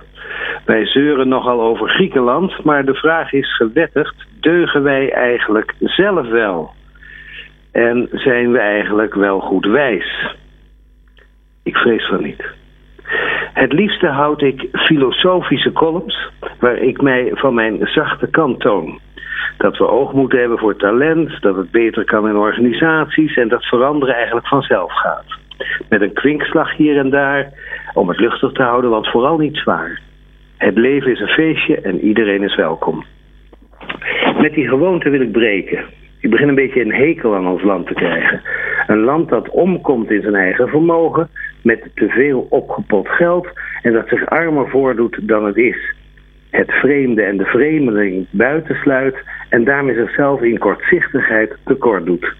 [0.65, 6.71] Wij zeuren nogal over Griekenland, maar de vraag is gewettigd: deugen wij eigenlijk zelf wel?
[7.71, 10.35] En zijn we eigenlijk wel goed wijs?
[11.63, 12.45] Ik vrees van niet.
[13.53, 16.29] Het liefste houd ik filosofische columns
[16.59, 18.99] waar ik mij van mijn zachte kant toon.
[19.57, 23.65] Dat we oog moeten hebben voor talent, dat het beter kan in organisaties en dat
[23.65, 25.37] veranderen eigenlijk vanzelf gaat.
[25.89, 27.51] Met een kwinkslag hier en daar
[27.93, 30.01] om het luchtig te houden, want vooral niet zwaar.
[30.57, 33.05] Het leven is een feestje en iedereen is welkom.
[34.41, 35.85] Met die gewoonte wil ik breken.
[36.19, 38.41] Ik begin een beetje een hekel aan ons land te krijgen.
[38.87, 41.29] Een land dat omkomt in zijn eigen vermogen,
[41.61, 43.47] met te veel opgepot geld
[43.81, 45.93] en dat zich armer voordoet dan het is.
[46.57, 49.15] Het vreemde en de vreemdeling buitensluit
[49.49, 52.35] en daarmee zichzelf in kortzichtigheid tekort doet.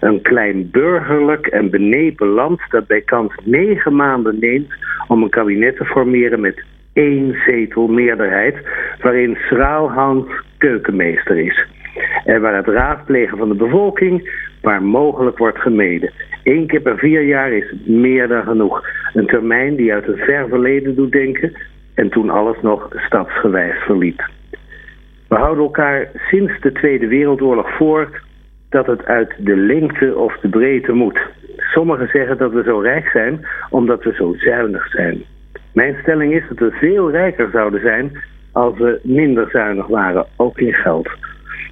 [0.00, 4.72] Een klein burgerlijk en benepen land dat bij kans negen maanden neemt
[5.08, 8.56] om een kabinet te formeren met één zetel meerderheid,
[9.00, 11.66] waarin Schraalhand keukenmeester is.
[12.24, 14.30] En waar het raadplegen van de bevolking
[14.62, 16.12] waar mogelijk wordt gemeden.
[16.42, 18.86] Eén keer per vier jaar is meer dan genoeg.
[19.12, 21.52] Een termijn die uit het ver verleden doet denken
[21.94, 24.28] en toen alles nog stapsgewijs verliep.
[25.28, 28.20] We houden elkaar sinds de Tweede Wereldoorlog voor
[28.68, 31.18] dat het uit de lengte of de breedte moet.
[31.56, 35.24] Sommigen zeggen dat we zo rijk zijn omdat we zo zuinig zijn.
[35.72, 38.18] Mijn stelling is dat we veel rijker zouden zijn
[38.52, 41.08] als we minder zuinig waren, ook in geld.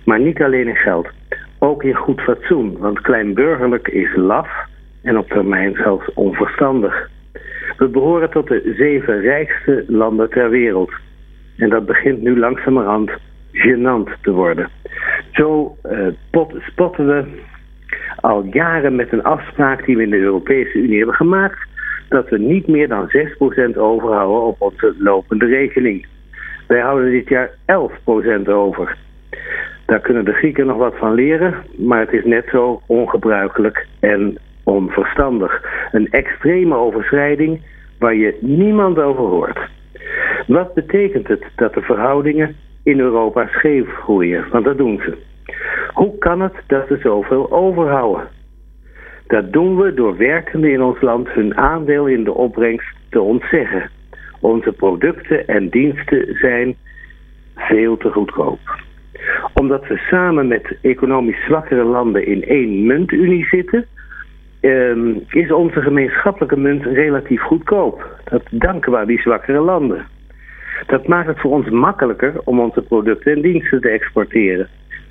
[0.04, 1.08] Maar niet alleen in geld,
[1.58, 4.48] ook in goed fatsoen, want kleinburgerlijk is laf
[5.02, 7.10] en op termijn zelfs onverstandig.
[7.82, 10.92] We behoren tot de zeven rijkste landen ter wereld.
[11.56, 13.10] En dat begint nu langzamerhand
[13.52, 14.68] gênant te worden.
[15.32, 15.76] Zo
[16.30, 17.24] pot, spotten we
[18.20, 21.58] al jaren met een afspraak die we in de Europese Unie hebben gemaakt...
[22.08, 23.10] dat we niet meer dan
[23.74, 26.06] 6% overhouden op onze lopende rekening.
[26.66, 27.50] Wij houden dit jaar
[28.46, 28.96] 11% over.
[29.86, 34.38] Daar kunnen de Grieken nog wat van leren, maar het is net zo ongebruikelijk en
[34.64, 35.64] onverstandig.
[35.92, 37.60] Een extreme overschrijding
[37.98, 39.58] waar je niemand over hoort.
[40.46, 44.44] Wat betekent het dat de verhoudingen in Europa scheef groeien?
[44.50, 45.16] Want dat doen ze.
[45.92, 48.28] Hoe kan het dat we zoveel overhouden?
[49.26, 53.90] Dat doen we door werkenden in ons land hun aandeel in de opbrengst te ontzeggen.
[54.40, 56.76] Onze producten en diensten zijn
[57.54, 58.58] veel te goedkoop
[59.54, 63.86] omdat we samen met economisch zwakkere landen in één muntunie zitten,
[64.62, 68.20] ehm, is onze gemeenschappelijke munt relatief goedkoop.
[68.24, 70.06] Dat danken we aan die zwakkere landen.
[70.86, 74.68] Dat maakt het voor ons makkelijker om onze producten en diensten te exporteren.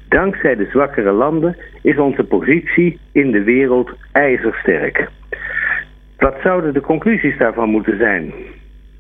[0.10, 5.10] Dankzij de zwakkere landen is onze positie in de wereld ijzersterk.
[6.18, 8.34] Wat zouden de conclusies daarvan moeten zijn?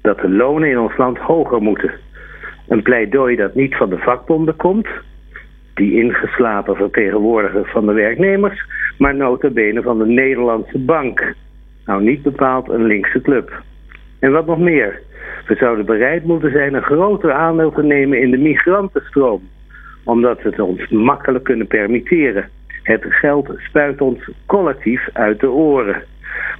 [0.01, 1.91] Dat de lonen in ons land hoger moeten.
[2.67, 4.87] Een pleidooi dat niet van de vakbonden komt,
[5.73, 8.65] die ingeslapen vertegenwoordiger van de werknemers,
[8.97, 11.33] maar notabene van de Nederlandse bank.
[11.85, 13.63] Nou, niet bepaald een linkse club.
[14.19, 14.99] En wat nog meer?
[15.47, 19.41] We zouden bereid moeten zijn een groter aandeel te nemen in de migrantenstroom,
[20.03, 22.49] omdat we het ons makkelijk kunnen permitteren.
[22.83, 26.03] Het geld spuit ons collectief uit de oren.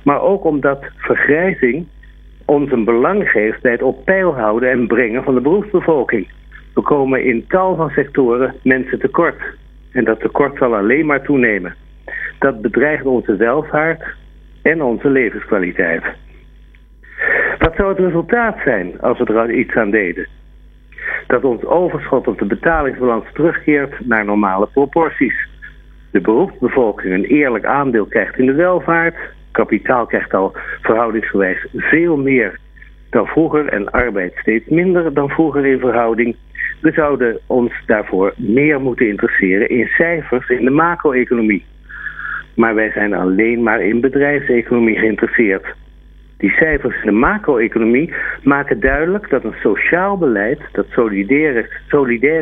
[0.04, 1.88] Maar ook omdat vergrijzing
[2.45, 6.28] ons een belang geeft bij het op peil houden en brengen van de beroepsbevolking.
[6.74, 9.42] We komen in tal van sectoren mensen tekort.
[9.92, 11.76] En dat tekort zal alleen maar toenemen.
[12.40, 14.04] Dat bedreigt onze welvaart
[14.62, 16.04] en onze levenskwaliteit.
[17.60, 20.28] Wat zou het resultaat zijn als we er iets aan deden?
[21.28, 25.48] Dat ons overschot op de betalingsbalans terugkeert naar normale proporties.
[26.12, 29.16] De beroepsbevolking een eerlijk aandeel krijgt in de welvaart.
[29.52, 32.60] Kapitaal krijgt al verhoudingsgewijs veel meer
[33.12, 36.36] dan vroeger en arbeid steeds minder dan vroeger in verhouding.
[36.82, 41.65] We zouden ons daarvoor meer moeten interesseren in cijfers in de macro-economie.
[42.56, 45.65] Maar wij zijn alleen maar in bedrijfseconomie geïnteresseerd.
[46.38, 51.56] Die cijfers in de macro-economie maken duidelijk dat een sociaal beleid dat solidair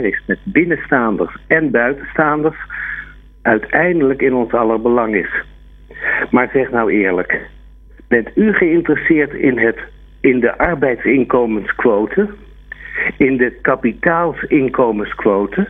[0.04, 2.58] is, is met binnenstaanders en buitenstaanders
[3.42, 5.30] uiteindelijk in ons aller belang is.
[6.32, 7.40] Maar zeg nou eerlijk,
[8.08, 9.80] bent u geïnteresseerd in, het,
[10.20, 12.30] in de arbeidsinkomensquote
[13.18, 15.70] in de kapitaalsinkomensquote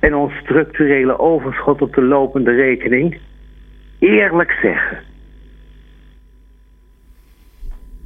[0.00, 3.18] en ons structurele overschot op de lopende rekening
[3.98, 4.98] eerlijk zeggen.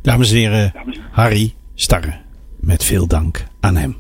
[0.03, 0.73] Dames en heren,
[1.11, 2.21] Harry Starre.
[2.61, 3.97] Met veel dank aan hem.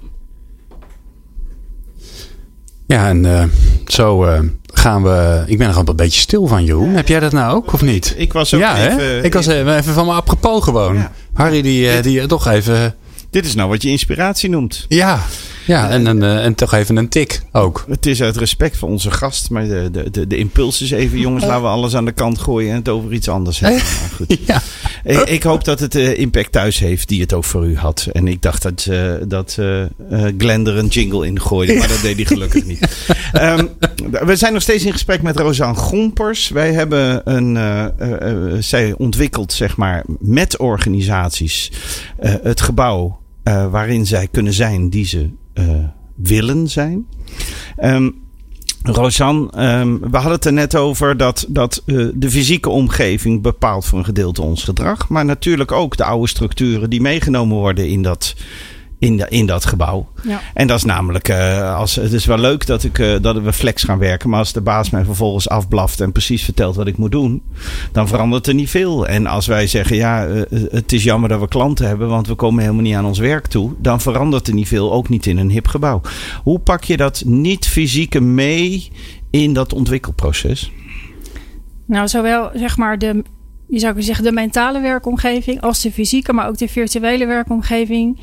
[2.86, 3.44] Ja, en uh,
[3.86, 4.40] zo uh,
[4.82, 5.42] gaan we.
[5.46, 6.94] Ik ben er gewoon een beetje stil van, Jeroen.
[6.94, 8.14] Heb jij dat nou ook of niet?
[8.16, 9.04] Ik was ook ja, even...
[9.04, 9.22] Hè?
[9.22, 10.94] Ik was even, even van me apropos gewoon.
[10.94, 11.12] Ja.
[11.32, 12.94] Harry, die, eh, die toch even.
[13.30, 14.84] Dit is nou wat je inspiratie noemt.
[14.88, 15.20] Ja,
[15.66, 17.84] ja en, en, eh, en toch even een tik ook.
[17.88, 21.18] Het is uit respect voor onze gast, maar de, de, de, de impuls is even...
[21.26, 23.82] jongens, laten we alles aan de kant gooien en het over iets anders hebben.
[24.00, 24.38] Maar goed.
[24.46, 24.62] Ja.
[25.04, 28.08] Ik, ik hoop dat het eh, impact thuis heeft die het ook voor u had.
[28.12, 29.88] En ik dacht dat, eh, dat eh, eh,
[30.38, 32.88] Glenn er een jingle in gooide, maar dat deed hij gelukkig niet.
[33.32, 33.66] Ehm,
[34.10, 36.48] we zijn nog steeds in gesprek met Rosanne Gompers.
[36.48, 41.70] Wij hebben een, eh, eh, eh, zij ontwikkelt, zeg maar, met organisaties
[42.18, 45.26] eh, het gebouw eh, waarin zij kunnen zijn die ze eh,
[46.14, 47.06] willen zijn.
[47.76, 48.10] Ehm,
[48.82, 53.84] Rosanne, ehm, we hadden het er net over dat, dat eh, de fysieke omgeving bepaalt
[53.84, 55.08] voor een gedeelte ons gedrag.
[55.08, 58.34] Maar natuurlijk ook de oude structuren die meegenomen worden in dat,
[59.02, 60.08] in, de, in dat gebouw.
[60.22, 60.40] Ja.
[60.54, 63.52] En dat is namelijk, eh, als, het is wel leuk dat, ik, eh, dat we
[63.52, 64.30] flex gaan werken.
[64.30, 67.42] Maar als de baas mij vervolgens afblaft en precies vertelt wat ik moet doen.
[67.92, 69.06] Dan verandert er niet veel.
[69.06, 72.08] En als wij zeggen, ja, eh, het is jammer dat we klanten hebben.
[72.08, 73.72] Want we komen helemaal niet aan ons werk toe.
[73.78, 76.00] Dan verandert er niet veel, ook niet in een hip gebouw.
[76.42, 78.90] Hoe pak je dat niet-fysieke mee
[79.30, 80.72] in dat ontwikkelproces?
[81.86, 83.22] Nou, zowel zeg maar de,
[83.68, 88.18] je zou kunnen zeggen, de mentale werkomgeving als de fysieke, maar ook de virtuele werkomgeving.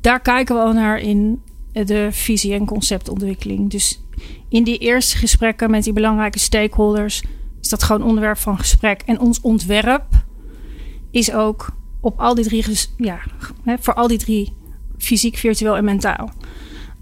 [0.00, 3.70] Daar kijken we al naar in de visie- en conceptontwikkeling.
[3.70, 4.00] Dus
[4.48, 7.22] in die eerste gesprekken met die belangrijke stakeholders
[7.60, 9.02] is dat gewoon onderwerp van gesprek.
[9.06, 10.06] En ons ontwerp
[11.10, 12.64] is ook op al die drie,
[12.96, 13.18] ja,
[13.80, 14.52] voor al die drie,
[14.98, 16.30] fysiek, virtueel en mentaal.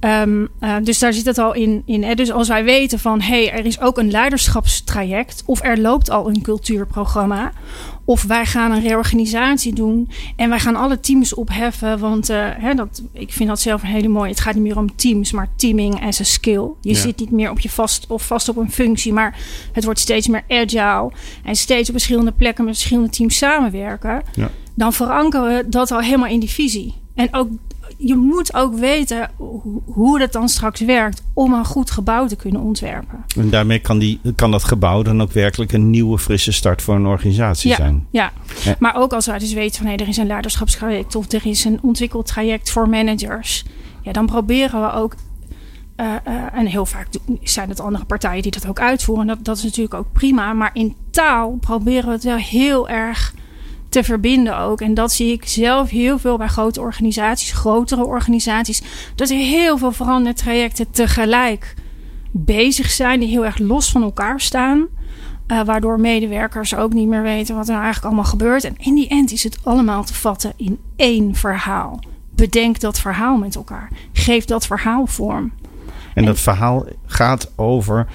[0.00, 1.82] Ehm, eh, dus daar zit het al in.
[1.86, 2.16] in.
[2.16, 6.10] Dus als wij weten van hé, hey, er is ook een leiderschapstraject, of er loopt
[6.10, 7.52] al een cultuurprogramma,
[8.08, 11.98] of wij gaan een reorganisatie doen en wij gaan alle teams opheffen.
[11.98, 14.30] Want eh, hè, dat, ik vind dat zelf een hele mooie.
[14.30, 16.68] Het gaat niet meer om teams, maar teaming as a skill.
[16.80, 16.94] Je Ja.
[16.94, 19.38] zit niet meer op je vast of vast op een functie, maar
[19.72, 21.10] het wordt steeds meer agile
[21.44, 24.22] en steeds op verschillende plekken met verschillende teams samenwerken.
[24.34, 24.50] Ja.
[24.74, 26.94] Dan verankeren we dat al helemaal in die visie.
[27.14, 27.48] En ook
[28.00, 29.30] je moet ook weten
[29.84, 33.24] hoe- dat dan straks werkt om een goed gebouw te kunnen ontwerpen.
[33.36, 36.94] En daarmee kan, die, kan dat gebouw dan ook werkelijk een nieuwe, frisse start voor
[36.94, 37.76] een organisatie Ja.
[37.76, 38.06] zijn.
[38.10, 38.32] Ja,
[38.64, 38.76] Ja.
[38.78, 41.64] maar ook als wij dus weten van hé, er is een leiderschapstraject of er is
[41.64, 43.64] een ontwikkeltraject voor managers.
[44.02, 45.14] Ja, dan proberen we ook.
[45.96, 47.06] eh, eh, en heel vaak
[47.42, 49.26] zijn het andere partijen die dat ook uitvoeren.
[49.26, 50.52] Dat, dat is natuurlijk ook prima.
[50.52, 53.34] Maar in taal proberen we het wel heel erg
[53.88, 54.80] te verbinden ook.
[54.80, 58.82] En dat zie ik zelf heel veel bij grote organisaties, grotere organisaties.
[59.14, 61.74] Dat er heel veel verandertrajecten tegelijk
[62.30, 64.86] bezig zijn, die heel erg los van elkaar staan.
[65.46, 68.64] Eh, waardoor medewerkers ook niet meer weten wat er nou eigenlijk allemaal gebeurt.
[68.64, 72.00] En in die end is het allemaal te vatten in één verhaal.
[72.34, 73.90] Bedenk dat verhaal met elkaar.
[74.12, 75.52] Geef dat verhaal vorm.
[76.14, 78.06] En dat verhaal gaat over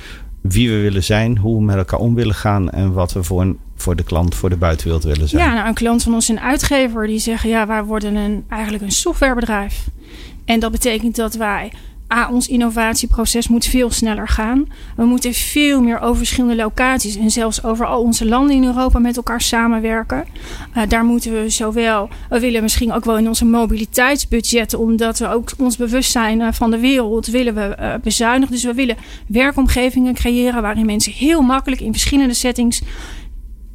[0.42, 3.42] wie we willen zijn, hoe we met elkaar om willen gaan en wat we voor,
[3.42, 5.44] een, voor de klant, voor de buitenwereld willen zijn.
[5.44, 8.84] Ja, nou, een klant van ons, een uitgever, die zeggen: ja, wij worden een, eigenlijk
[8.84, 9.88] een softwarebedrijf.
[10.46, 11.72] En dat betekent dat wij.
[12.14, 14.68] A, ons innovatieproces moet veel sneller gaan.
[14.96, 19.00] We moeten veel meer over verschillende locaties en zelfs over al onze landen in Europa
[19.00, 20.26] met elkaar samenwerken.
[20.74, 25.28] Eh, daar moeten we zowel, we willen misschien ook wel in onze mobiliteitsbudgetten, omdat we
[25.28, 28.54] ook ons bewustzijn eh, van de wereld willen we eh, bezuinigen.
[28.54, 32.82] Dus we willen werkomgevingen creëren waarin mensen heel makkelijk in verschillende settings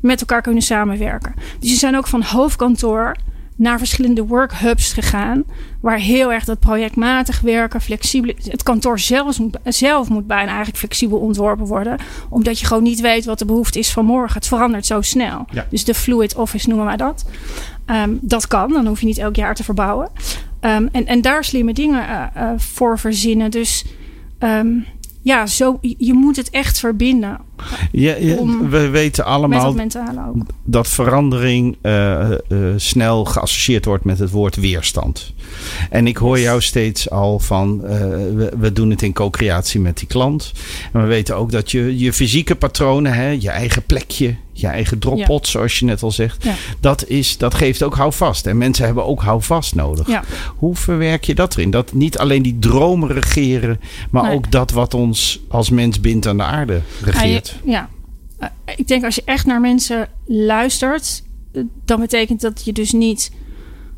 [0.01, 1.35] met elkaar kunnen samenwerken.
[1.59, 3.17] Dus ze zijn ook van hoofdkantoor
[3.59, 5.45] naar verschillende workhubs gegaan.
[5.81, 8.35] Waar heel erg dat projectmatig werken, flexibel.
[8.45, 11.99] Het kantoor zelf moet, zelf moet bijna eigenlijk flexibel ontworpen worden.
[12.29, 14.35] Omdat je gewoon niet weet wat de behoefte is van morgen.
[14.35, 15.47] Het verandert zo snel.
[15.51, 15.67] Ja.
[15.71, 17.25] Dus de fluid office noemen wij dat.
[17.85, 20.11] Ehm, dat kan, dan hoef je niet elk jaar te verbouwen.
[20.61, 23.51] Ehm, en, en daar slimme dingen eh, eh, voor verzinnen.
[23.51, 23.85] Dus
[24.39, 24.69] ehm,
[25.23, 27.39] ja, zo, je moet het echt verbinden.
[27.93, 29.75] Ja, ja, Om- we weten allemaal
[30.65, 32.39] dat verandering eh, eh,
[32.77, 35.33] snel geassocieerd wordt met het woord weerstand.
[35.91, 37.99] En ik hoor jou steeds al van, eh,
[38.35, 40.53] we, we doen het in co-creatie met die klant.
[40.93, 44.99] En we weten ook dat je je fysieke patronen, hè, je eigen plekje, je eigen
[44.99, 46.55] droppot, zoals je net al zegt, Ja.
[46.81, 48.47] dat, is, dat geeft ook houvast.
[48.47, 50.07] En mensen hebben ook houvast nodig.
[50.09, 50.25] Ja.
[50.57, 51.71] Hoe verwerk je dat erin?
[51.71, 54.35] Dat niet alleen die dromen regeren, maar Nee.
[54.35, 57.57] ook dat wat ons als mens bindt aan de aarde Ja, regeert.
[57.65, 57.89] ja.
[58.39, 62.93] Eh, ik denk als je echt naar mensen luistert, eh, dan betekent dat je dus
[62.93, 63.31] niet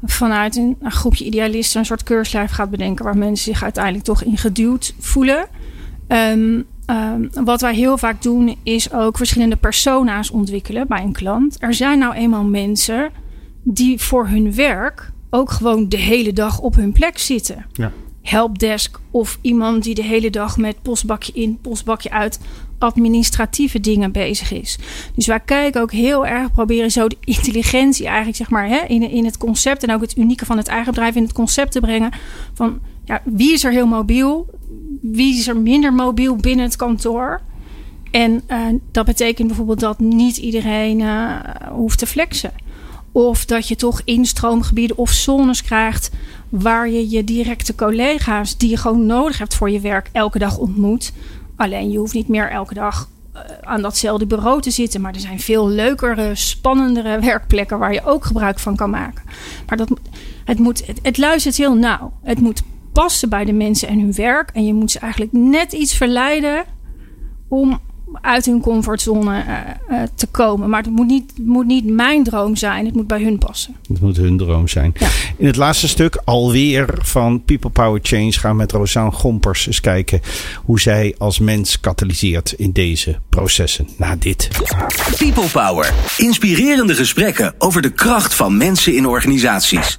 [0.03, 4.23] vanuit een, een groepje idealisten een soort keurslijf gaat bedenken waar mensen zich uiteindelijk toch
[4.23, 5.47] in geduwd voelen.
[6.07, 11.57] Ehm, ehm, wat wij heel vaak doen is ook verschillende persona's ontwikkelen bij een klant.
[11.59, 13.11] Er zijn nou eenmaal mensen
[13.63, 17.67] die voor hun werk ook gewoon de hele dag op hun plek zitten.
[17.73, 17.93] Ja.
[18.23, 22.41] helpdesk of iemand die de hele dag met postbakje in, postbakje uit
[22.81, 24.79] administratieve dingen bezig is.
[25.15, 29.11] Dus wij kijken ook heel erg, proberen zo de intelligentie eigenlijk zeg maar hè, in,
[29.11, 31.81] in het concept en ook het unieke van het eigen bedrijf in het concept te
[31.81, 32.11] brengen
[32.55, 34.47] van ja, wie is er heel mobiel,
[35.03, 37.41] wie is er minder mobiel binnen het kantoor.
[38.11, 41.35] En uh, dat betekent bijvoorbeeld dat niet iedereen uh,
[41.71, 42.53] hoeft te flexen.
[43.13, 46.11] Of dat je toch instroomgebieden of zones krijgt
[46.49, 50.59] waar je je directe collega's die je gewoon nodig hebt voor je werk elke dag
[50.59, 51.13] ontmoet.
[51.61, 55.01] Alleen je hoeft niet meer elke dag uh, aan datzelfde bureau te zitten.
[55.01, 59.25] Maar er zijn veel leukere, spannendere werkplekken waar je ook gebruik van kan maken.
[59.67, 59.91] Maar dat,
[60.45, 62.13] het, moet, het, het luistert heel nauw.
[62.23, 64.51] Het moet passen bij de mensen en hun werk.
[64.51, 66.65] En je moet ze eigenlijk net iets verleiden
[67.49, 67.81] om
[68.21, 70.69] uit hun comfortzone uh, uh, te komen.
[70.69, 72.85] Maar het moet, niet, het moet niet mijn droom zijn.
[72.85, 73.77] Het moet bij hun passen.
[73.89, 74.95] Het moet hun droom zijn.
[74.99, 75.09] Ja.
[75.37, 79.81] In het laatste stuk alweer van People Power Change gaan we met Rosanne Gompers eens
[79.81, 80.21] kijken
[80.65, 83.89] hoe zij als mens katalyseert in deze processen.
[83.97, 84.49] Na dit.
[85.19, 85.93] People Power.
[86.17, 89.95] Inspirerende gesprekken over de kracht van mensen in organisaties.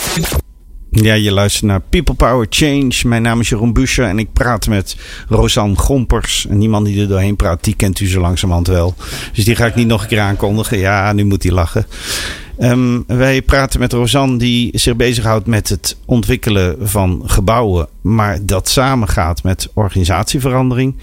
[0.93, 2.91] Ja, je luistert naar People Power Change.
[3.03, 4.95] Mijn naam is Jeroen Buscher en ik praat met
[5.27, 6.45] Rosanne Gompers.
[6.49, 8.95] En niemand die er doorheen praat, die kent u zo langzamerhand wel.
[9.33, 10.77] Dus die ga ik niet nog een keer aankondigen.
[10.77, 11.85] Ja, nu moet hij lachen.
[12.59, 17.87] Um, wij praten met Rosanne die zich bezighoudt met het ontwikkelen van gebouwen.
[18.01, 20.95] Maar dat samengaat met organisatieverandering.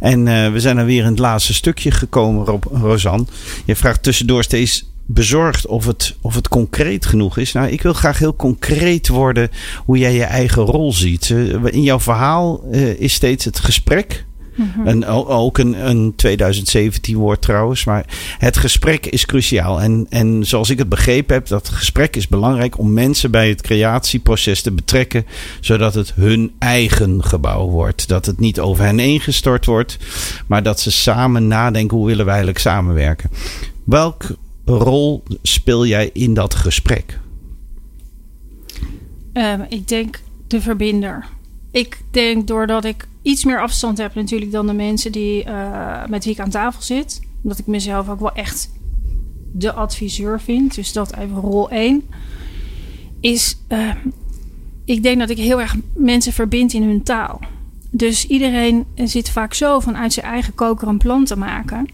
[0.00, 3.26] En uh, we zijn er weer in het laatste stukje gekomen, Rob, Rosanne.
[3.64, 7.52] Je vraagt tussendoor steeds bezorgd of het, of het concreet genoeg is.
[7.52, 9.50] Nou, ik wil graag heel concreet worden
[9.84, 11.30] hoe jij je eigen rol ziet.
[11.64, 14.24] In jouw verhaal uh, is steeds het gesprek.
[14.56, 14.86] Mm-hmm.
[14.86, 17.84] En ook een, een 2017 woord trouwens.
[17.84, 18.04] Maar
[18.38, 19.80] het gesprek is cruciaal.
[19.80, 23.62] En, en zoals ik het begrepen heb, dat gesprek is belangrijk om mensen bij het
[23.62, 25.26] creatieproces te betrekken.
[25.60, 28.08] Zodat het hun eigen gebouw wordt.
[28.08, 29.98] Dat het niet over hen heen gestort wordt.
[30.46, 33.30] Maar dat ze samen nadenken hoe willen wij eigenlijk samenwerken.
[33.84, 34.24] Welk
[34.66, 37.18] rol speel jij in dat gesprek?
[39.32, 41.26] Um, ik denk de verbinder.
[41.70, 46.24] Ik denk doordat ik iets meer afstand heb natuurlijk dan de mensen die, uh, met
[46.24, 47.20] wie ik aan tafel zit.
[47.42, 48.70] Omdat ik mezelf ook wel echt
[49.52, 50.74] de adviseur vind.
[50.74, 52.02] Dus dat even rol 1.
[53.20, 53.90] Is, uh,
[54.84, 57.40] ik denk dat ik heel erg mensen verbind in hun taal.
[57.90, 61.88] Dus iedereen zit vaak zo vanuit zijn eigen koker een plan te maken.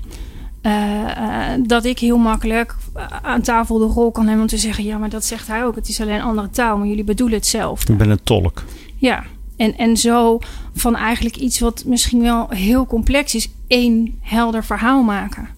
[0.63, 2.77] Uh, uh, dat ik heel makkelijk
[3.23, 5.75] aan tafel de rol kan hebben om te zeggen: ja, maar dat zegt hij ook.
[5.75, 7.93] Het is alleen een andere taal, maar jullie bedoelen hetzelfde.
[7.93, 8.65] Ik ben een tolk.
[8.97, 9.25] Ja,
[9.57, 10.39] en, en zo
[10.75, 15.49] van eigenlijk iets wat misschien wel heel complex is, één helder verhaal maken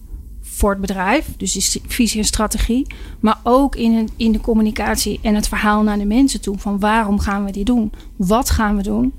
[0.41, 1.27] voor het bedrijf.
[1.37, 2.87] Dus is visie en strategie.
[3.19, 6.57] Maar ook in, een, in de communicatie en het verhaal naar de mensen toe.
[6.57, 7.91] Van waarom gaan we dit doen?
[8.15, 9.13] Wat gaan we doen?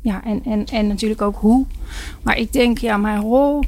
[0.00, 1.66] Ja, en, en, en natuurlijk ook hoe.
[2.22, 3.60] Maar ik denk, ja, mijn rol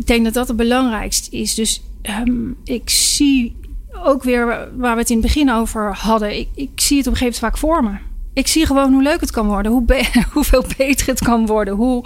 [0.00, 1.54] ik denk dat dat het belangrijkste is.
[1.54, 1.82] Dus
[2.26, 3.56] um, ik zie
[4.02, 6.38] ook weer waar we het in het begin over hadden.
[6.38, 7.96] Ik, ik zie het op een gegeven moment vaak voor me.
[8.32, 9.84] Ik zie gewoon hoe leuk het kan worden, hoe
[10.32, 12.04] hoeveel beter het kan worden, hoe,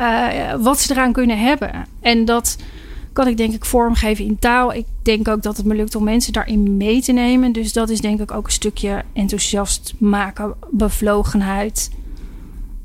[0.00, 1.86] uh, wat ze eraan kunnen hebben.
[2.00, 2.56] En dat
[3.12, 4.72] kan ik denk ik vormgeven in taal.
[4.72, 7.52] Ik denk ook dat het me lukt om mensen daarin mee te nemen.
[7.52, 11.90] Dus dat is denk ik ook een stukje enthousiast maken, bevlogenheid.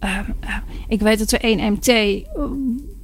[0.04, 0.56] Uh, uh,
[0.88, 1.88] ik weet dat er één MT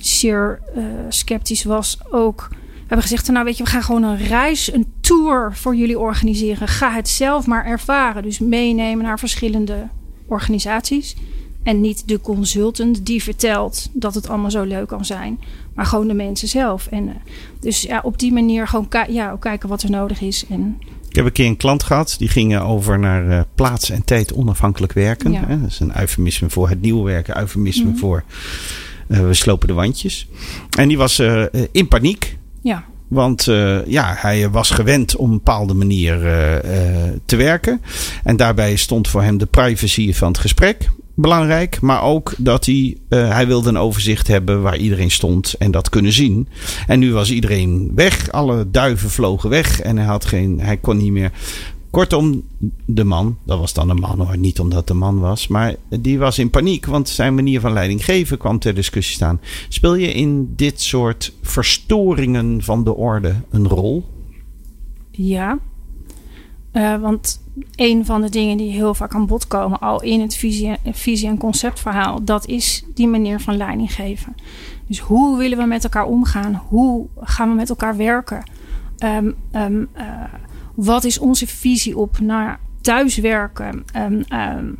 [0.08, 2.48] zeer uh, sceptisch was ook.
[2.50, 6.00] We hebben gezegd, nou weet je, we gaan gewoon een reis, een tour voor jullie
[6.00, 6.68] organiseren.
[6.68, 8.24] Ga het zelf maar ervaren.
[8.24, 9.88] Dus meenemen naar verschillende
[10.28, 11.16] organisaties.
[11.64, 15.40] En niet de consultant die vertelt dat het allemaal zo leuk kan zijn.
[15.74, 16.88] Maar gewoon de mensen zelf.
[16.88, 17.14] En uh,
[17.60, 20.46] dus ja, op die manier gewoon ja, kijken wat er nodig is.
[20.50, 20.78] En
[21.10, 22.16] ik heb een keer een klant gehad.
[22.18, 25.32] Die ging over naar uh, plaats en tijd onafhankelijk werken.
[25.32, 25.44] Ja.
[25.48, 25.62] Hè?
[25.62, 27.38] Dat is een eufemisme voor het nieuwe werken.
[27.38, 28.00] Eufemisme mm -hmm.
[28.00, 28.24] voor
[29.08, 30.28] we slopen de wandjes.
[30.78, 32.38] En die was uh, in paniek.
[32.62, 32.84] Ja.
[33.08, 36.20] Want uh, ja, hij was gewend op een bepaalde manier
[37.26, 37.82] te werken.
[38.24, 41.82] En daarbij stond voor hem de privacy van het gesprek belangrijk.
[41.82, 46.12] Maar ook dat hij, hij wilde een overzicht hebben waar iedereen stond en dat kunnen
[46.12, 46.48] zien.
[46.88, 48.32] En nu was iedereen weg.
[48.32, 49.82] Alle duiven vlogen weg.
[49.82, 51.32] En hij, had geen, hij kon niet meer.
[51.96, 52.44] Kortom,
[52.86, 56.20] de man, dat was dan een man hoor, niet omdat een man was, maar die
[56.20, 59.40] was in paniek, want zijn manier van leiding geven kwam ter discussie staan.
[59.70, 64.06] Speel je in dit soort verstoringen van de orde een rol?
[65.12, 65.60] Ja,
[66.74, 67.42] uh, want
[67.76, 71.28] een van de dingen die heel vaak aan bod komen, al in het visie, visie-
[71.28, 74.36] en conceptverhaal, dat is die manier van leiding geven.
[74.88, 76.62] Dus hoe willen we met elkaar omgaan?
[76.68, 78.44] Hoe gaan we met elkaar werken?
[79.04, 79.36] Um,
[80.76, 83.86] wat is onze visie op naar thuiswerken?
[83.96, 84.78] Um,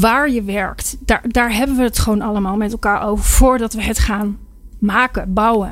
[0.00, 0.96] waar je werkt.
[1.00, 4.38] Daar, daar hebben we het gewoon allemaal met elkaar over voordat we het gaan
[4.78, 5.70] maken, bouwen.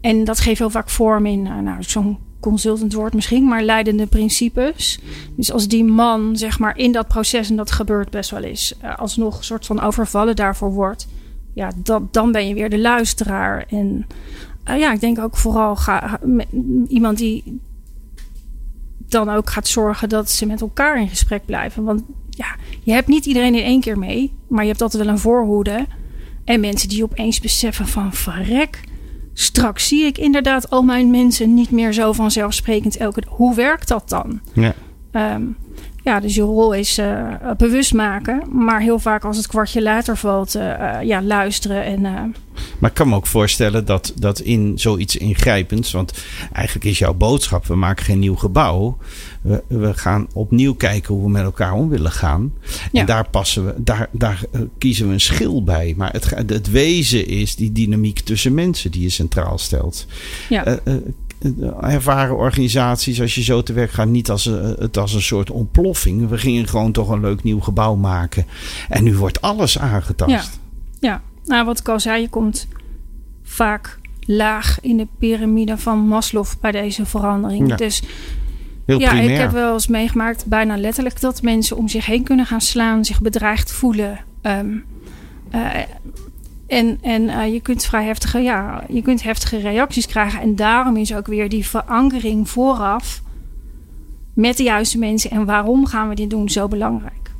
[0.00, 4.06] En dat geeft heel vaak vorm in uh, nou, zo'n consultant woord misschien, maar leidende
[4.06, 5.00] principes.
[5.36, 8.74] Dus als die man, zeg maar, in dat proces, en dat gebeurt best wel eens,
[8.84, 11.08] uh, alsnog een soort van overvallen daarvoor wordt,
[11.54, 13.64] ja, dat, dan ben je weer de luisteraar.
[13.68, 14.06] En
[14.68, 16.20] uh, ja, ik denk ook vooral ga,
[16.88, 17.60] iemand die
[19.08, 21.84] dan ook gaat zorgen dat ze met elkaar in gesprek blijven.
[21.84, 25.12] Want ja, je hebt niet iedereen in één keer mee, maar je hebt altijd wel
[25.12, 25.86] een voorhoede.
[26.44, 28.80] En mensen die opeens beseffen van verrek
[29.34, 34.08] straks zie ik inderdaad al mijn mensen niet meer zo vanzelfsprekend elke Hoe werkt dat
[34.08, 34.40] dan?
[34.52, 34.74] Ja.
[35.12, 35.56] Um,
[36.04, 38.42] ja, dus je rol is uh, bewust maken.
[38.52, 41.84] Maar heel vaak als het kwartje later valt, uh, ja, luisteren.
[41.84, 42.00] En.
[42.78, 45.92] Maar ik kan me ook voorstellen dat, dat in zoiets ingrijpends...
[45.92, 46.12] want
[46.52, 48.96] eigenlijk is jouw boodschap, we maken geen nieuw gebouw.
[49.42, 52.52] We, we gaan opnieuw kijken hoe we met elkaar om willen gaan.
[52.92, 53.00] Ja.
[53.00, 54.40] En daar, passen we, daar, daar
[54.78, 55.94] kiezen we een schil bij.
[55.96, 60.06] Maar het, het wezen is die dynamiek tussen mensen die je centraal stelt.
[60.48, 60.78] Ja
[61.80, 65.50] ervaren organisaties, als je zo te werk gaat, niet als een, het als een soort
[65.50, 66.28] ontploffing.
[66.28, 68.46] We gingen gewoon toch een leuk nieuw gebouw maken.
[68.88, 70.30] En nu wordt alles aangetast.
[70.30, 70.42] Ja,
[71.00, 71.22] ja.
[71.44, 72.68] nou wat ik al zei, je komt
[73.42, 77.68] vaak laag in de piramide van Maslow bij deze verandering.
[77.68, 77.76] Ja.
[77.76, 78.02] Dus
[78.84, 79.30] Heel ja, primair.
[79.30, 83.04] ik heb wel eens meegemaakt, bijna letterlijk, dat mensen om zich heen kunnen gaan slaan,
[83.04, 84.20] zich bedreigd voelen.
[84.42, 84.84] Um,
[85.54, 85.70] uh,
[86.66, 90.40] en, en uh, je kunt vrij heftige, ja, je kunt heftige reacties krijgen.
[90.40, 93.22] En daarom is ook weer die verankering vooraf
[94.34, 97.30] met de juiste mensen en waarom gaan we dit doen zo belangrijk.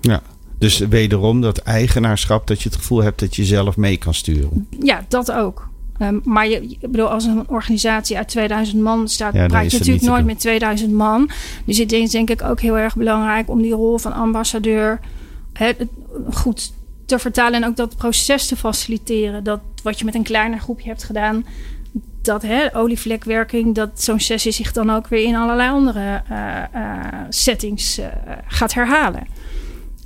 [0.00, 0.22] Ja,
[0.58, 4.68] dus wederom dat eigenaarschap, dat je het gevoel hebt dat je zelf mee kan sturen.
[4.82, 5.68] Ja, dat ook.
[6.02, 9.78] Um, maar je, ik bedoel, als een organisatie uit 2000 man staat, Ja, praat je
[9.78, 11.30] natuurlijk nooit met 2000 man.
[11.64, 15.00] Dus het is denk ik ook heel erg belangrijk om die rol van ambassadeur
[15.52, 15.86] het
[16.30, 16.72] goed
[17.08, 19.44] te vertalen en ook dat proces te faciliteren.
[19.44, 21.46] Dat wat je met een kleiner groepje hebt gedaan,
[22.22, 27.04] dat hè, olievlekwerking, dat zo'n sessie zich dan ook weer in allerlei andere uh, uh,
[27.28, 28.06] settings uh,
[28.46, 29.26] gaat herhalen.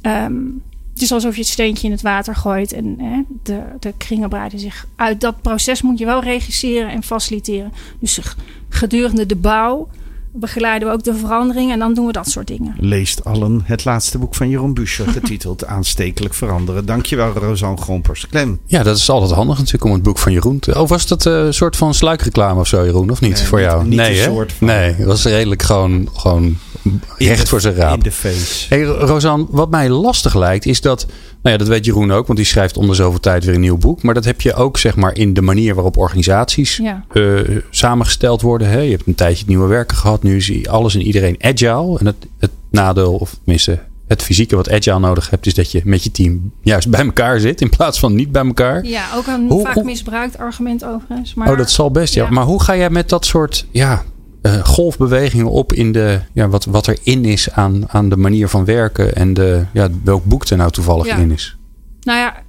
[0.02, 3.94] Um, het is alsof je het steentje in het water gooit en hè, de, de
[3.96, 5.20] kringen breiden zich uit.
[5.20, 7.72] Dat proces moet je wel regisseren en faciliteren.
[7.98, 8.20] Dus
[8.68, 9.88] gedurende de bouw
[10.34, 12.74] begeleiden we ook de verandering en dan doen we dat soort dingen.
[12.78, 16.86] Leest allen het laatste boek van Jeroen Buescher, getiteld Aanstekelijk Veranderen.
[16.86, 18.26] Dankjewel, Rosanne Grompers.
[18.28, 18.60] Klem.
[18.66, 20.80] Ja, dat is altijd handig natuurlijk om het boek van Jeroen te...
[20.80, 23.10] Oh, was dat een uh, soort van sluikreclame of zo, Jeroen?
[23.10, 23.84] Of niet Nee, voor niet- jou?
[23.86, 27.60] niet nee, een soort van- Nee, het was redelijk gewoon, gewoon In recht de- voor
[27.60, 28.04] zijn In raap.
[28.04, 28.66] de face.
[28.68, 31.06] Hey, Rosanne, wat mij lastig lijkt is dat...
[31.42, 33.76] Nou ja, dat weet Jeroen ook, want die schrijft onder zoveel tijd weer een nieuw
[33.78, 34.02] boek.
[34.02, 37.04] Maar dat heb je ook zeg maar in de manier waarop organisaties Ja.
[37.12, 37.40] eh,
[37.70, 38.68] samengesteld worden.
[38.68, 38.78] Hè?
[38.80, 40.22] Je hebt een tijdje nieuwe werken gehad.
[40.22, 41.98] Nu is alles en iedereen agile.
[41.98, 45.46] En het, het nadeel, of tenminste het fysieke wat agile nodig hebt...
[45.46, 47.60] is dat je met je team juist bij elkaar zit...
[47.60, 48.84] in plaats van niet bij elkaar.
[48.84, 51.34] Ja, ook een Hoe- vaak hoe- misbruikt argument overigens.
[51.34, 52.24] Maar oh, dat zal best, ja.
[52.24, 52.30] ja.
[52.30, 54.02] Maar hoe ga jij met dat soort ja,
[54.42, 55.72] eh, golfbewegingen op...
[55.72, 59.14] in de, ja, wat, wat erin is aan, aan de manier van werken...
[59.14, 61.16] en de, ja, welk boek er nou toevallig Ja.
[61.16, 61.56] in is?
[62.00, 62.42] Nou ja,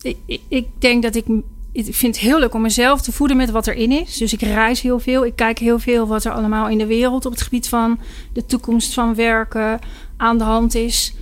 [0.00, 1.24] ik, ik- ik denk dat ik.
[1.72, 4.16] Ik vind het heel leuk om mezelf te voeden met wat erin is.
[4.16, 5.24] Dus ik reis heel veel.
[5.26, 7.98] Ik kijk heel veel wat er allemaal in de wereld op het gebied van
[8.32, 9.78] de toekomst van werken
[10.16, 11.14] aan de hand is.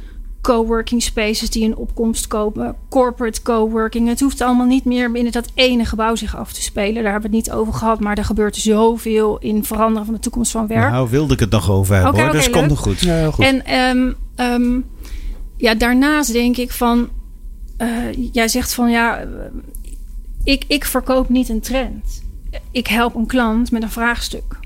[0.47, 2.77] Coworking spaces die in opkomst komen.
[2.89, 4.09] Corporate coworking.
[4.09, 7.03] Het hoeft allemaal niet meer binnen dat ene gebouw zich af te spelen.
[7.03, 8.01] Daar hebben we het niet over gehad.
[8.01, 10.91] Maar er gebeurt zoveel in veranderen van de toekomst van werk.
[10.91, 12.33] Nou, wilde ik het nog over hebben Oké, hoor.
[12.33, 13.01] dus komt nog goed.
[13.01, 13.45] Ja, heel goed.
[13.45, 14.81] En ehm, ehm,
[15.57, 17.09] ja, daarnaast denk ik van...
[17.77, 17.89] eh,
[18.33, 19.27] jij zegt van ja, eh,
[20.45, 22.23] ik, ik verkoop niet een trend.
[22.71, 24.59] Ik help een klant met een vraagstuk.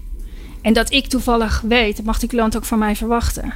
[0.63, 3.53] En dat ik toevallig weet, dat mag die klant ook van mij verwachten.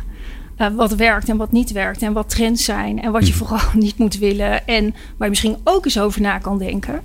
[0.56, 2.02] Eh, wat werkt en wat niet werkt.
[2.02, 3.02] En wat trends zijn.
[3.02, 4.66] En wat je vooral niet moet willen.
[4.66, 7.02] En waar je misschien ook eens over na kan denken.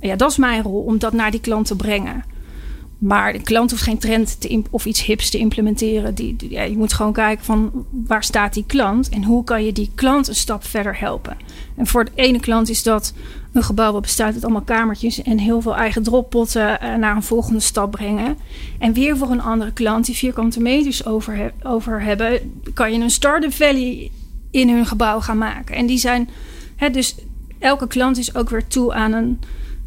[0.00, 2.24] Ja, dat is mijn rol om dat naar die klant te brengen.
[2.98, 6.14] Maar de klant hoeft geen trend te of iets hips te implementeren.
[6.14, 9.64] Die, die- ja, je moet gewoon kijken van waar staat die klant en hoe kan
[9.64, 11.36] je die klant een stap verder helpen.
[11.76, 13.12] En voor de ene klant is dat
[13.52, 17.22] een gebouw wat bestaat uit allemaal kamertjes en heel veel eigen droppotten eh, naar een
[17.22, 18.36] volgende stap brengen.
[18.78, 23.10] En weer voor een andere klant die vierkante meters over, over hebben, kan je een
[23.10, 24.10] startup valley
[24.50, 25.74] in hun gebouw gaan maken.
[25.74, 26.28] En die zijn,
[26.76, 27.14] hè, dus
[27.58, 29.38] elke klant is ook weer toe aan een,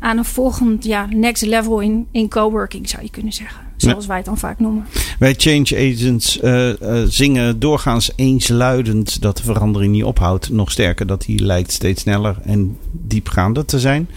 [0.02, 3.62] aan een volgend, ja, next level in, in coworking zou je kunnen zeggen.
[3.78, 4.86] Zoals wij het dan vaak noemen.
[5.20, 10.50] Wij change agents eh, eh, zingen doorgaans eensluidend dat de verandering niet ophoudt.
[10.50, 14.10] Nog sterker, dat die lijkt steeds sneller en diepgaander te zijn.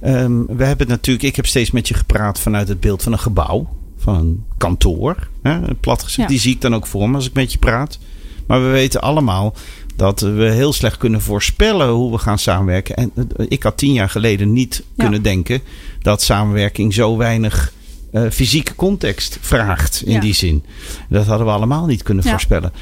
[0.00, 3.18] Ehm, we hebben natuurlijk, ik heb steeds met je gepraat vanuit het beeld van een
[3.18, 5.28] gebouw, van een kantoor.
[5.42, 6.26] Hè, plat gezegd, Ja.
[6.26, 7.98] die zie ik dan ook voor me als ik met je praat.
[8.46, 9.54] Maar we weten allemaal
[9.96, 12.96] dat we heel slecht kunnen voorspellen hoe we gaan samenwerken.
[12.96, 13.12] En
[13.48, 15.60] ik had tien jaar geleden niet kunnen denken
[16.02, 17.72] dat samenwerking zo weinig
[18.12, 20.64] uh, fysieke context vraagt in die zin.
[21.08, 22.72] Dat hadden we allemaal niet kunnen voorspellen.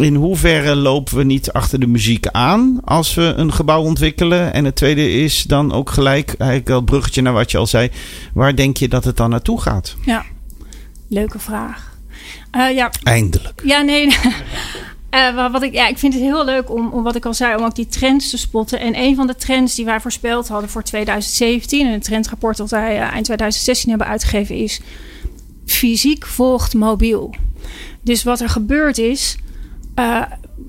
[0.00, 4.52] In hoeverre lopen we niet achter de muziek aan als we een gebouw ontwikkelen?
[4.52, 7.90] En het tweede is dan ook gelijk, eigenlijk wel bruggetje naar wat je al zei.
[8.34, 9.96] Waar denk je dat het dan naartoe gaat?
[10.04, 10.24] Ja,
[11.08, 11.94] leuke vraag.
[12.56, 12.90] Uh, ja.
[13.02, 13.62] Eindelijk.
[13.64, 14.08] Ja, nee.
[15.10, 17.56] Uh, wat ik, ja, ik vind het heel leuk om, om, wat ik al zei,
[17.56, 18.80] om ook die trends te spotten.
[18.80, 22.70] En een van de trends die wij voorspeld hadden voor 2017, en het trendrapport dat
[22.70, 24.80] wij uh, eind 2016 hebben uitgegeven, is
[25.66, 27.34] fysiek volgt mobiel.
[28.02, 29.36] Dus wat er gebeurt is,
[29.98, 30.22] uh,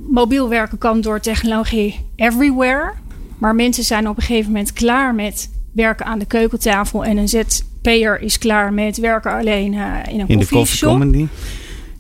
[0.10, 2.94] mobiel werken kan door technologie everywhere.
[3.38, 7.06] Maar mensen zijn op een gegeven moment klaar met werken aan de keukentafel.
[7.06, 10.40] En een ZP'er is klaar met werken alleen in een in.
[10.40, 11.28] De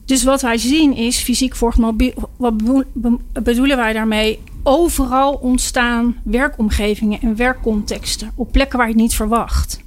[0.07, 2.29] dus wat wij zien is fysiek volgt mobiel.
[2.37, 2.53] Wat
[3.43, 4.39] bedoelen wij daarmee?
[4.63, 9.79] Overal ontstaan werkomgevingen en werkcontexten op plekken waar je het niet verwacht.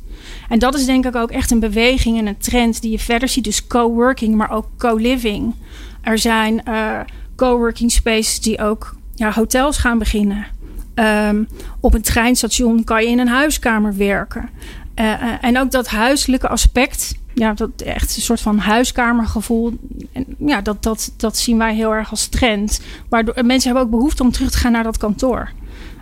[0.49, 3.29] En dat is denk ik ook echt een beweging en een trend die je verder
[3.29, 3.45] ziet.
[3.45, 5.55] Dus coworking, maar ook co-living.
[6.01, 7.01] Er zijn uh,
[7.37, 10.47] coworking spaces die ook ja, hotels gaan beginnen.
[10.95, 11.49] Um,
[11.81, 14.49] op een treinstation kan je in een huiskamer werken.
[14.97, 19.72] Uh, uh, en ook dat huiselijke aspect ja, dat echt een soort van huiskamergevoel.
[20.12, 22.80] En ja, dat, dat, dat zien wij heel erg als trend.
[23.09, 25.51] Waardoor mensen hebben ook behoefte om terug te gaan naar dat kantoor.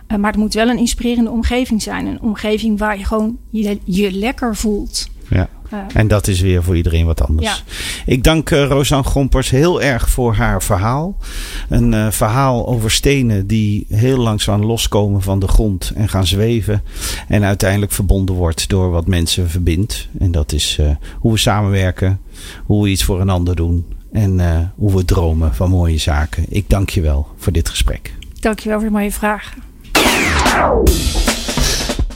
[0.07, 2.05] Uh, maar het moet wel een inspirerende omgeving zijn.
[2.05, 5.09] Een omgeving waar je gewoon je, je lekker voelt.
[5.29, 5.49] Ja.
[5.93, 7.47] En dat is weer voor iedereen wat anders.
[7.47, 7.55] Ja.
[8.05, 11.17] Ik dank uh, Rosanne Grompers heel erg voor haar verhaal.
[11.69, 16.83] Een uh, verhaal over stenen die heel langzaam loskomen van de grond en gaan zweven.
[17.27, 20.07] En uiteindelijk verbonden wordt door wat mensen verbindt.
[20.19, 20.89] En dat is uh,
[21.19, 22.19] hoe we samenwerken,
[22.65, 23.85] hoe we iets voor een ander doen.
[24.11, 26.45] En hoe we dromen van mooie zaken.
[26.49, 28.13] Ik dank je wel voor dit gesprek.
[28.39, 29.61] Dank je wel voor de mooie vragen.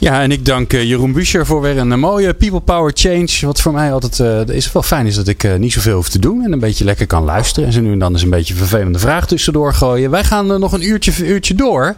[0.04, 3.28] Ja, en ik dank uh, Jeroen Buescher voor weer een uh, mooie People Power Change.
[3.40, 6.18] Wat voor mij altijd uh, is wel fijn is dat ik niet zoveel hoef te
[6.18, 6.42] doen.
[6.42, 7.68] En een beetje lekker kan luisteren.
[7.68, 10.10] En zo nu en dan eens een beetje een vervelende vraag tussendoor gooien.
[10.10, 11.96] Wij gaan nog een uurtje, uurtje door.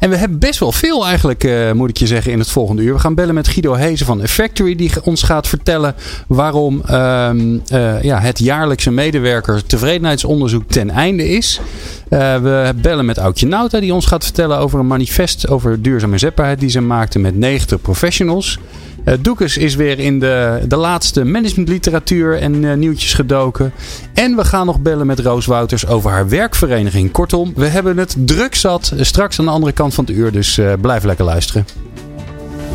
[0.00, 2.92] En we hebben best wel veel eigenlijk, moet ik je zeggen, in het volgende uur.
[2.92, 4.74] We gaan bellen met Guido Hezen van Effectory.
[4.74, 5.94] Die ons gaat vertellen
[6.26, 7.58] waarom ehm,
[8.02, 11.60] ja, het jaarlijkse medewerker tevredenheidsonderzoek ten einde is.
[12.08, 16.60] We bellen met Aukje Nauta die ons gaat vertellen over een manifest over duurzame inzetbaarheid
[16.60, 18.58] die ze maakte met 90 professionals.
[19.04, 23.72] Uh, Doekes is weer in de, de laatste managementliteratuur en uh, nieuwtjes gedoken.
[24.14, 27.12] En we gaan nog bellen met Roos Wouters over haar werkvereniging.
[27.12, 28.92] Kortom, we hebben het druk zat.
[29.00, 31.66] Straks aan de andere kant van het uur, dus blijf lekker luisteren.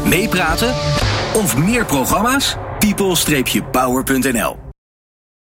[0.05, 0.73] Meepraten
[1.33, 2.57] of meer programma's?
[2.79, 4.70] people-power.nl